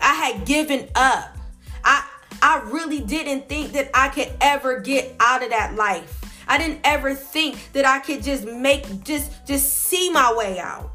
[0.00, 1.36] I had given up.
[1.82, 2.08] I
[2.40, 6.19] I really didn't think that I could ever get out of that life.
[6.50, 10.90] I didn't ever think that I could just make just just see my way out.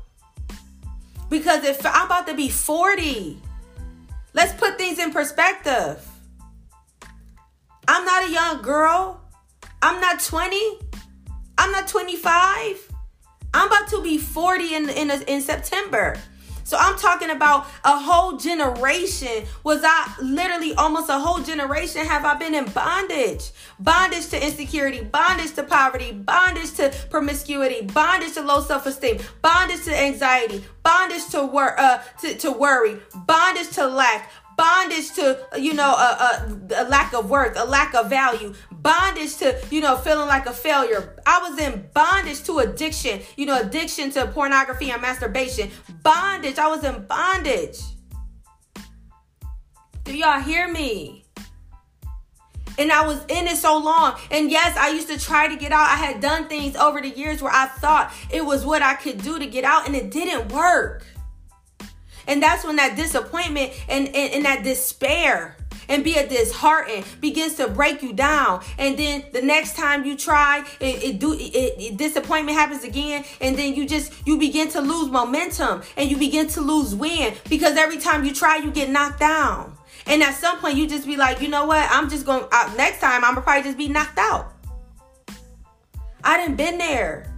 [1.30, 3.42] Because if I'm about to be 40,
[4.34, 6.06] let's put things in perspective.
[7.88, 9.22] I'm not a young girl.
[9.82, 10.60] I'm not 20.
[11.58, 12.92] I'm not 25.
[13.54, 16.18] I'm about to be 40 in in, in September.
[16.66, 19.46] So I'm talking about a whole generation.
[19.64, 23.52] Was I literally almost a whole generation have I been in bondage?
[23.80, 29.96] Bondage to insecurity, bondage to poverty, bondage to promiscuity, bondage to low self-esteem, bondage to
[29.96, 32.98] anxiety, bondage to work uh to, to worry,
[33.28, 37.94] bondage to lack, bondage to you know a, a, a, lack of worth a lack
[37.94, 42.60] of value bondage to you know feeling like a failure i was in bondage to
[42.60, 45.70] addiction you know addiction to pornography and masturbation
[46.04, 47.80] bondage i was in bondage
[50.04, 51.26] do y'all hear me
[52.78, 54.18] and I was in it so long.
[54.32, 55.88] And yes, I used to try to get out.
[55.90, 59.22] I had done things over the years where I thought it was what I could
[59.22, 61.06] do to get out, and it didn't work.
[62.28, 65.58] And that's when that disappointment and, and, and that despair
[65.88, 68.64] and be a disheartened begins to break you down.
[68.78, 73.24] And then the next time you try it, it do it, it, disappointment happens again.
[73.42, 77.40] And then you just you begin to lose momentum and you begin to lose wind
[77.50, 79.78] because every time you try you get knocked down.
[80.08, 81.88] And at some point you just be like you know what?
[81.92, 84.54] I'm just going uh, next time i'm gonna probably just be knocked out.
[86.24, 87.35] I didn't been there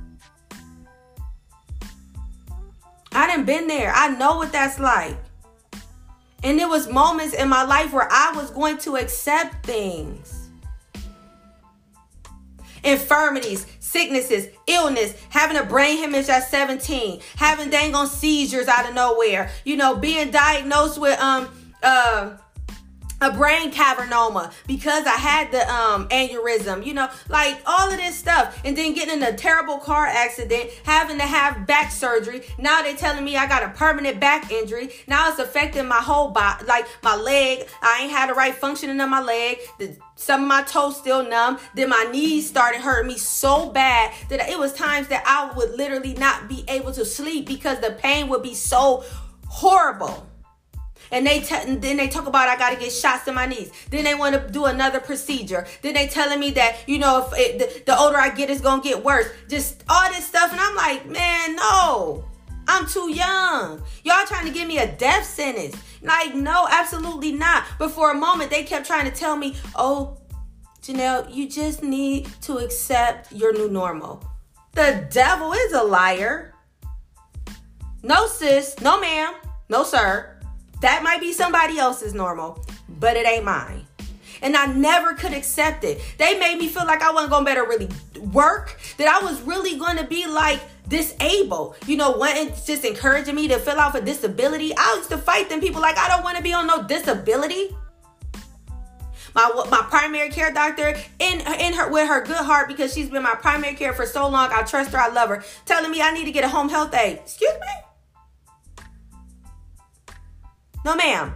[3.11, 3.91] I didn't been there.
[3.93, 5.17] I know what that's like.
[6.43, 10.49] And there was moments in my life where I was going to accept things.
[12.83, 18.93] Infirmities, sicknesses, illness, having a brain hemorrhage at 17, having dang on seizures out of
[18.93, 21.49] nowhere, you know, being diagnosed with um
[21.81, 22.37] uh
[23.21, 28.15] a brain cavernoma because I had the um aneurysm, you know, like all of this
[28.15, 32.43] stuff, and then getting in a terrible car accident, having to have back surgery.
[32.57, 34.89] Now they're telling me I got a permanent back injury.
[35.07, 37.67] Now it's affecting my whole body, like my leg.
[37.81, 39.57] I ain't had the right functioning of my leg.
[39.79, 41.59] The, some of my toes still numb.
[41.75, 45.75] Then my knees started hurting me so bad that it was times that I would
[45.75, 49.03] literally not be able to sleep because the pain would be so
[49.47, 50.26] horrible
[51.11, 53.71] and they t- then they talk about I got to get shots in my knees.
[53.89, 55.65] Then they want to do another procedure.
[55.81, 58.61] Then they telling me that you know if it, the, the older I get, it's
[58.61, 59.27] gonna get worse.
[59.49, 62.25] Just all this stuff, and I'm like, man, no,
[62.67, 63.81] I'm too young.
[64.03, 65.75] Y'all trying to give me a death sentence?
[66.01, 67.63] Like, no, absolutely not.
[67.79, 70.17] But for a moment, they kept trying to tell me, oh,
[70.81, 74.23] Janelle, you just need to accept your new normal.
[74.73, 76.53] The devil is a liar.
[78.03, 78.79] No, sis.
[78.81, 79.33] No, ma'am.
[79.69, 80.36] No, sir.
[80.81, 83.85] That might be somebody else's normal, but it ain't mine.
[84.41, 85.99] And I never could accept it.
[86.19, 87.89] They made me feel like I wasn't gonna better really
[88.31, 91.75] work, that I was really gonna be like disabled.
[91.87, 94.73] You know, wanting just encouraging me to fill out for disability.
[94.77, 97.75] I used to fight them people like I don't wanna be on no disability.
[99.33, 103.23] My, my primary care doctor in in her with her good heart because she's been
[103.23, 104.51] my primary care for so long.
[104.51, 106.93] I trust her, I love her, telling me I need to get a home health
[106.93, 107.19] aide.
[107.23, 107.86] Excuse me?
[110.87, 111.35] No, ma'am.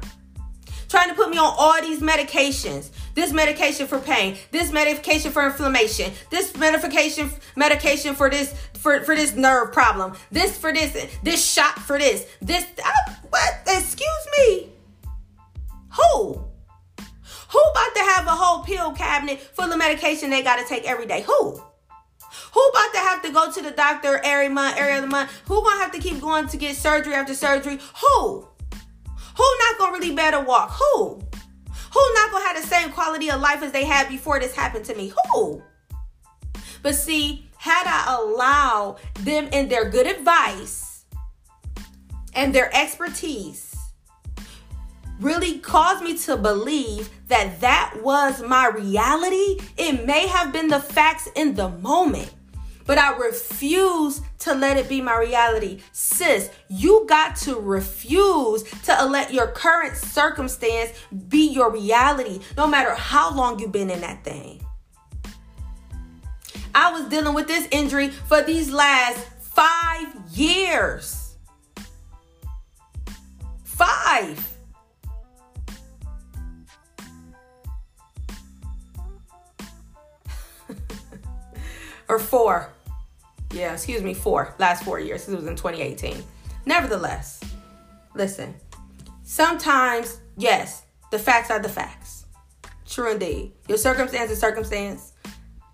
[0.87, 2.89] Trying to put me on all these medications.
[3.15, 9.13] This medication for pain, this medication for inflammation, this medication medication for this for, for
[9.13, 13.55] this nerve problem, this for this, this shot for this, this uh, what?
[13.67, 14.69] Excuse me.
[15.97, 16.45] Who?
[17.49, 20.85] Who about to have a whole pill cabinet full of medication they got to take
[20.85, 21.23] every day?
[21.23, 21.61] Who?
[22.53, 25.29] Who about to have to go to the doctor every month, every other month?
[25.47, 27.79] Who gonna have to keep going to get surgery after surgery?
[27.99, 28.47] Who?
[29.37, 30.71] Who not gonna really better walk?
[30.71, 31.21] Who?
[31.93, 34.85] Who not gonna have the same quality of life as they had before this happened
[34.85, 35.13] to me?
[35.33, 35.61] Who?
[36.81, 41.05] But see, had I allowed them and their good advice
[42.33, 43.75] and their expertise
[45.19, 50.79] really caused me to believe that that was my reality, it may have been the
[50.79, 52.33] facts in the moment.
[52.85, 55.81] But I refuse to let it be my reality.
[55.91, 60.91] Sis, you got to refuse to let your current circumstance
[61.29, 64.65] be your reality, no matter how long you've been in that thing.
[66.73, 71.35] I was dealing with this injury for these last five years.
[73.63, 74.50] Five.
[82.11, 82.69] Or four.
[83.53, 84.53] Yeah, excuse me, four.
[84.59, 85.27] Last four years.
[85.27, 86.21] It was in 2018.
[86.65, 87.41] Nevertheless,
[88.15, 88.53] listen.
[89.23, 92.25] Sometimes, yes, the facts are the facts.
[92.85, 93.53] True indeed.
[93.69, 95.13] Your circumstance is circumstance.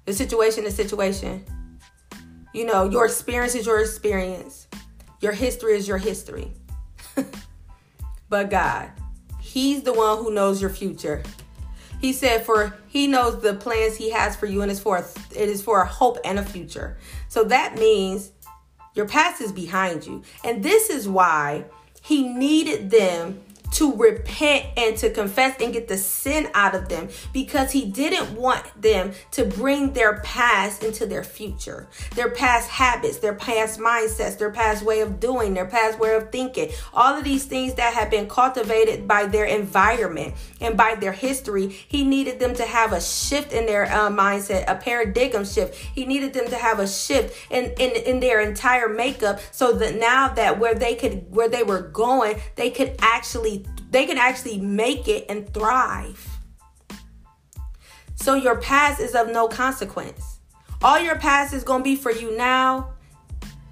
[0.05, 1.43] The situation is situation.
[2.53, 4.67] You know, your experience is your experience.
[5.19, 6.51] Your history is your history.
[8.29, 8.91] but God,
[9.41, 11.23] He's the one who knows your future.
[11.99, 15.49] He said, "For He knows the plans He has for you, and it's for it
[15.49, 18.31] is for a hope and a future." So that means
[18.93, 21.65] your past is behind you, and this is why
[22.01, 23.41] He needed them
[23.71, 28.35] to repent and to confess and get the sin out of them because he didn't
[28.35, 31.87] want them to bring their past into their future.
[32.15, 36.31] Their past habits, their past mindsets, their past way of doing, their past way of
[36.31, 36.71] thinking.
[36.93, 41.67] All of these things that have been cultivated by their environment and by their history.
[41.67, 45.75] He needed them to have a shift in their uh, mindset, a paradigm shift.
[45.75, 49.95] He needed them to have a shift in, in, in their entire makeup so that
[49.95, 53.56] now that where they could, where they were going, they could actually
[53.89, 56.27] they can actually make it and thrive.
[58.15, 60.39] So your past is of no consequence.
[60.81, 62.93] All your past is going to be for you now.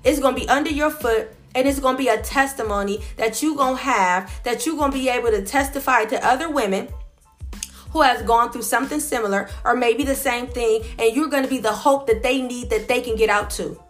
[0.03, 3.41] It's going to be under your foot and it's going to be a testimony that
[3.41, 6.87] you're going to have that you're going to be able to testify to other women
[7.91, 11.49] who has gone through something similar or maybe the same thing and you're going to
[11.49, 13.81] be the hope that they need that they can get out to.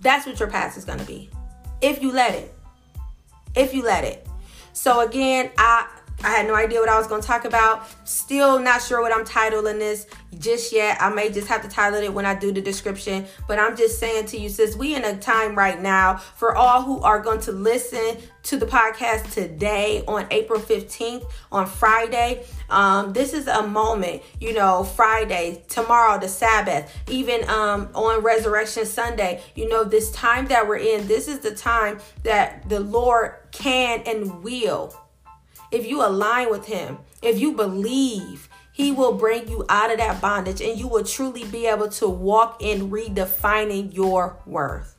[0.00, 1.28] That's what your past is going to be.
[1.82, 2.54] If you let it.
[3.56, 4.27] If you let it.
[4.78, 5.88] So again, I
[6.24, 7.86] I had no idea what I was going to talk about.
[8.06, 10.06] Still not sure what I'm titling this
[10.38, 10.98] just yet.
[11.00, 13.26] I may just have to title it when I do the description.
[13.46, 16.82] But I'm just saying to you, sis, we in a time right now for all
[16.82, 22.44] who are going to listen to the podcast today on April 15th on Friday.
[22.68, 28.86] Um, this is a moment, you know, Friday, tomorrow, the Sabbath, even um, on Resurrection
[28.86, 33.34] Sunday, you know, this time that we're in, this is the time that the Lord
[33.52, 34.94] can and will
[35.70, 40.20] if you align with Him, if you believe, He will bring you out of that
[40.20, 44.94] bondage and you will truly be able to walk in redefining your worth.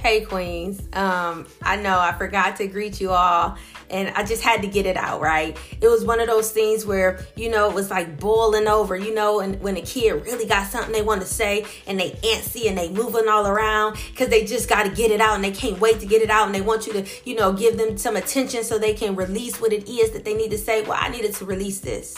[0.00, 0.80] Hey, Queens.
[0.92, 3.56] Um, I know I forgot to greet you all
[3.90, 5.56] and I just had to get it out, right?
[5.80, 9.14] It was one of those things where, you know, it was like boiling over, you
[9.14, 12.68] know, and when a kid really got something they want to say and they antsy
[12.68, 15.50] and they moving all around because they just got to get it out and they
[15.50, 17.96] can't wait to get it out and they want you to, you know, give them
[17.96, 20.82] some attention so they can release what it is that they need to say.
[20.82, 22.16] Well, I needed to release this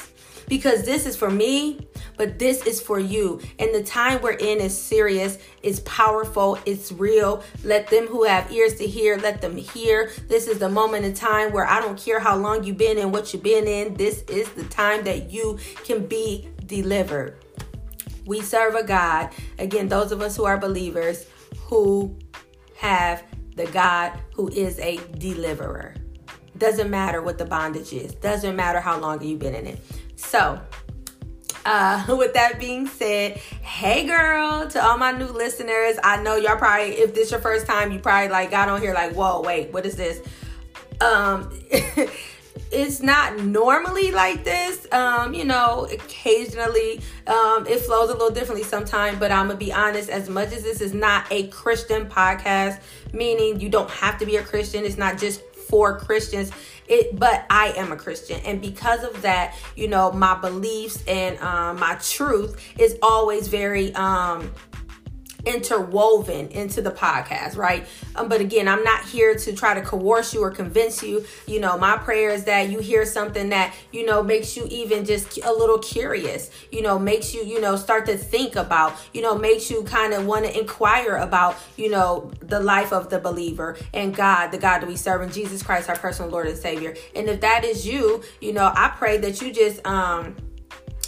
[0.49, 3.41] because this is for me, but this is for you.
[3.59, 7.43] And the time we're in is serious, it's powerful, it's real.
[7.65, 10.11] Let them who have ears to hear, let them hear.
[10.29, 13.13] This is the moment in time where I don't care how long you've been in
[13.13, 13.95] what you've been in.
[13.95, 17.37] This is the time that you can be delivered.
[18.27, 21.27] We serve a God, again, those of us who are believers
[21.67, 22.17] who
[22.77, 23.25] have
[23.57, 25.95] the God who is a deliverer.
[26.59, 28.15] Doesn't matter what the bondage is.
[28.15, 29.81] Doesn't matter how long you've been in it.
[30.19, 30.61] So,
[31.65, 36.57] uh, with that being said, hey girl, to all my new listeners, I know y'all
[36.57, 39.73] probably, if this your first time, you probably like got on here like, whoa, wait,
[39.73, 40.21] what is this?
[41.01, 41.51] Um,
[42.73, 44.91] it's not normally like this.
[44.93, 49.73] Um, you know, occasionally um, it flows a little differently sometimes, but I'm gonna be
[49.73, 52.81] honest, as much as this is not a Christian podcast,
[53.13, 56.51] meaning you don't have to be a Christian, it's not just for Christians.
[56.87, 61.39] It, but I am a Christian, and because of that, you know, my beliefs and
[61.39, 64.51] um, my truth is always very um,
[65.49, 67.87] interwoven into the podcast, right?
[68.15, 71.25] Um, but again, I'm not here to try to coerce you or convince you.
[71.47, 75.05] You know, my prayer is that you hear something that, you know, makes you even
[75.05, 79.23] just a little curious, you know, makes you, you know, start to think about, you
[79.23, 83.19] know, makes you kind of want to inquire about, you know, the life of the
[83.19, 86.59] believer and God, the God that we serve, in Jesus Christ, our personal Lord and
[86.59, 86.95] Savior.
[87.15, 90.37] And if that is you, you know, I pray that you just, um,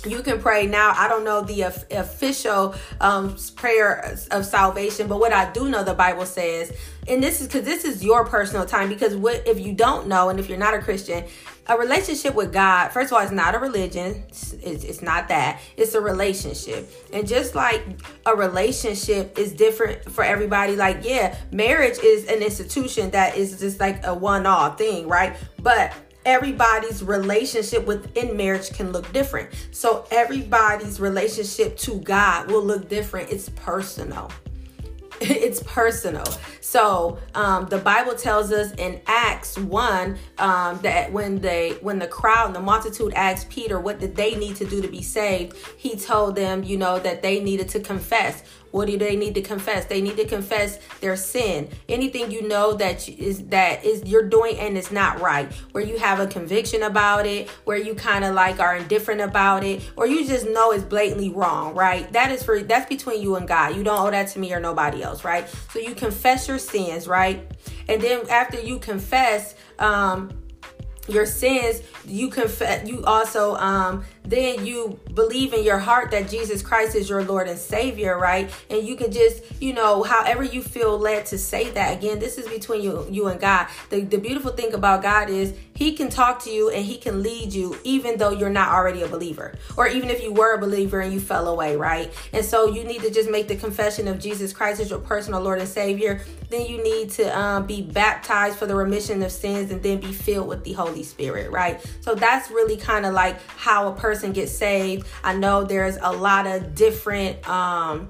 [0.06, 0.94] you can pray now.
[0.96, 5.94] I don't know the official um, prayer of salvation, but what I do know, the
[5.94, 6.72] Bible says,
[7.08, 8.88] and this is because this is your personal time.
[8.88, 11.24] Because what if you don't know, and if you're not a Christian,
[11.66, 14.24] a relationship with God, first of all, it's not a religion.
[14.28, 15.60] It's, it's not that.
[15.76, 17.82] It's a relationship, and just like
[18.26, 20.76] a relationship is different for everybody.
[20.76, 25.36] Like, yeah, marriage is an institution that is just like a one-off thing, right?
[25.60, 25.92] But
[26.24, 29.50] everybody's relationship within marriage can look different.
[29.70, 33.30] So everybody's relationship to God will look different.
[33.30, 34.30] It's personal.
[35.22, 36.24] It's personal.
[36.62, 42.06] So um, the Bible tells us in Acts one um, that when they when the
[42.06, 45.58] crowd and the multitude asked Peter what did they need to do to be saved,
[45.76, 48.42] he told them, you know, that they needed to confess.
[48.70, 49.86] What do they need to confess?
[49.86, 51.68] They need to confess their sin.
[51.88, 55.98] Anything you know that is that is you're doing and it's not right, where you
[55.98, 60.06] have a conviction about it, where you kind of like are indifferent about it, or
[60.06, 62.10] you just know it's blatantly wrong, right?
[62.12, 63.76] That is for that's between you and God.
[63.76, 65.48] You don't owe that to me or nobody else, right?
[65.72, 67.50] So you confess your sins, right?
[67.88, 70.30] And then after you confess, um,
[71.08, 76.62] your sins you confess you also um then you believe in your heart that Jesus
[76.62, 78.50] Christ is your Lord and Savior, right?
[78.68, 81.98] And you can just, you know, however you feel led to say that.
[81.98, 83.66] Again, this is between you, you and God.
[83.88, 87.22] The, the beautiful thing about God is He can talk to you and He can
[87.22, 90.58] lead you, even though you're not already a believer, or even if you were a
[90.58, 92.12] believer and you fell away, right?
[92.32, 95.40] And so you need to just make the confession of Jesus Christ as your personal
[95.40, 96.24] Lord and Savior.
[96.50, 100.12] Then you need to um, be baptized for the remission of sins and then be
[100.12, 101.80] filled with the Holy Spirit, right?
[102.00, 105.06] So that's really kind of like how a person person gets saved.
[105.22, 108.08] I know there's a lot of different um,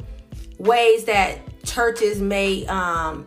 [0.57, 3.26] ways that churches may um,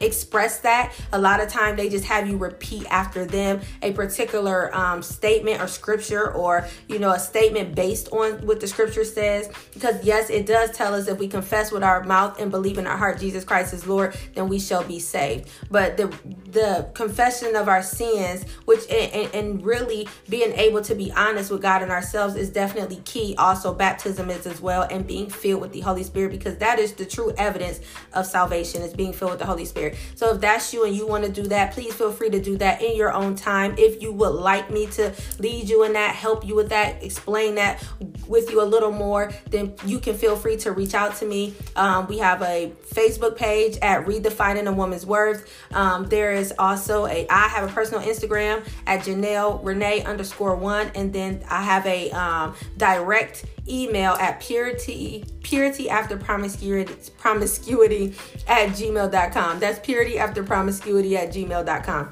[0.00, 0.92] express that.
[1.12, 5.60] A lot of time they just have you repeat after them a particular um, statement
[5.60, 9.50] or scripture or, you know, a statement based on what the scripture says.
[9.72, 12.86] Because yes, it does tell us if we confess with our mouth and believe in
[12.86, 15.48] our heart Jesus Christ is Lord, then we shall be saved.
[15.70, 16.14] But the
[16.46, 21.62] the confession of our sins, which and, and really being able to be honest with
[21.62, 23.34] God and ourselves is definitely key.
[23.36, 26.92] Also, baptism is as well, and being filled with the Holy Spirit because that is
[26.92, 27.80] the true evidence
[28.12, 29.83] of salvation is being filled with the Holy Spirit.
[30.14, 32.56] So if that's you and you want to do that, please feel free to do
[32.58, 33.74] that in your own time.
[33.78, 37.56] If you would like me to lead you in that, help you with that, explain
[37.56, 37.84] that
[38.26, 41.54] with you a little more, then you can feel free to reach out to me.
[41.76, 45.50] Um, we have a Facebook page at Redefining a Woman's Worth.
[45.72, 50.90] Um, there is also a I have a personal Instagram at Janelle Renee underscore one,
[50.94, 58.14] and then I have a um, direct email at purity purity after promiscuity promiscuity
[58.46, 62.10] at gmail.com that's purity after promiscuity at gmail.com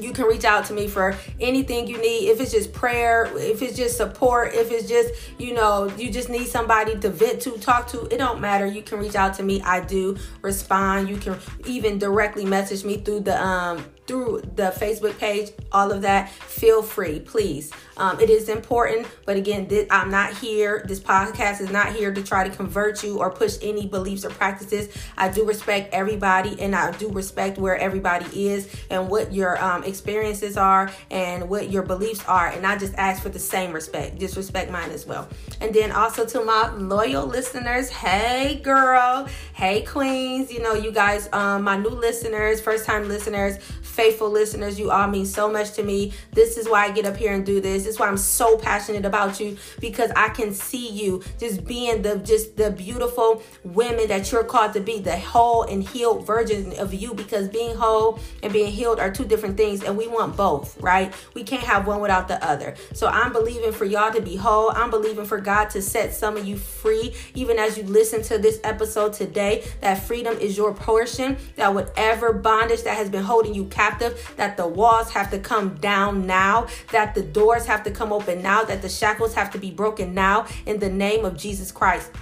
[0.00, 2.28] you can reach out to me for anything you need.
[2.28, 6.28] If it's just prayer if it's just support if it's just you know you just
[6.28, 8.66] need somebody to vent to talk to it don't matter.
[8.66, 9.60] You can reach out to me.
[9.62, 11.08] I do respond.
[11.08, 16.02] You can even directly message me through the um through the Facebook page, all of
[16.02, 17.70] that, feel free, please.
[17.96, 20.84] Um, it is important, but again, I'm not here.
[20.88, 24.30] This podcast is not here to try to convert you or push any beliefs or
[24.30, 24.88] practices.
[25.16, 29.84] I do respect everybody, and I do respect where everybody is and what your um,
[29.84, 32.48] experiences are and what your beliefs are.
[32.48, 34.18] And I just ask for the same respect.
[34.18, 35.28] Just respect mine as well.
[35.60, 41.28] And then also to my loyal listeners, hey girl, hey queens, you know, you guys,
[41.32, 43.58] um, my new listeners, first time listeners
[43.92, 44.78] faithful listeners.
[44.78, 46.12] You all mean so much to me.
[46.32, 47.84] This is why I get up here and do this.
[47.84, 52.00] This is why I'm so passionate about you because I can see you just being
[52.00, 56.72] the just the beautiful women that you're called to be, the whole and healed version
[56.78, 60.36] of you because being whole and being healed are two different things and we want
[60.36, 61.12] both, right?
[61.34, 62.74] We can't have one without the other.
[62.94, 64.70] So I'm believing for y'all to be whole.
[64.70, 68.38] I'm believing for God to set some of you free even as you listen to
[68.38, 69.64] this episode today.
[69.82, 71.36] That freedom is your portion.
[71.56, 75.38] That whatever bondage that has been holding you captive captive, that the walls have to
[75.38, 79.50] come down now, that the doors have to come open now, that the shackles have
[79.50, 82.12] to be broken now in the name of Jesus Christ.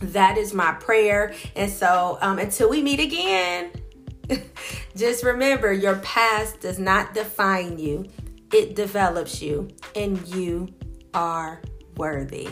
[0.00, 1.34] That is my prayer.
[1.54, 3.70] And so um, until we meet again,
[4.96, 8.06] just remember your past does not define you,
[8.52, 10.68] it develops you, and you
[11.14, 11.62] are
[11.96, 12.48] worthy.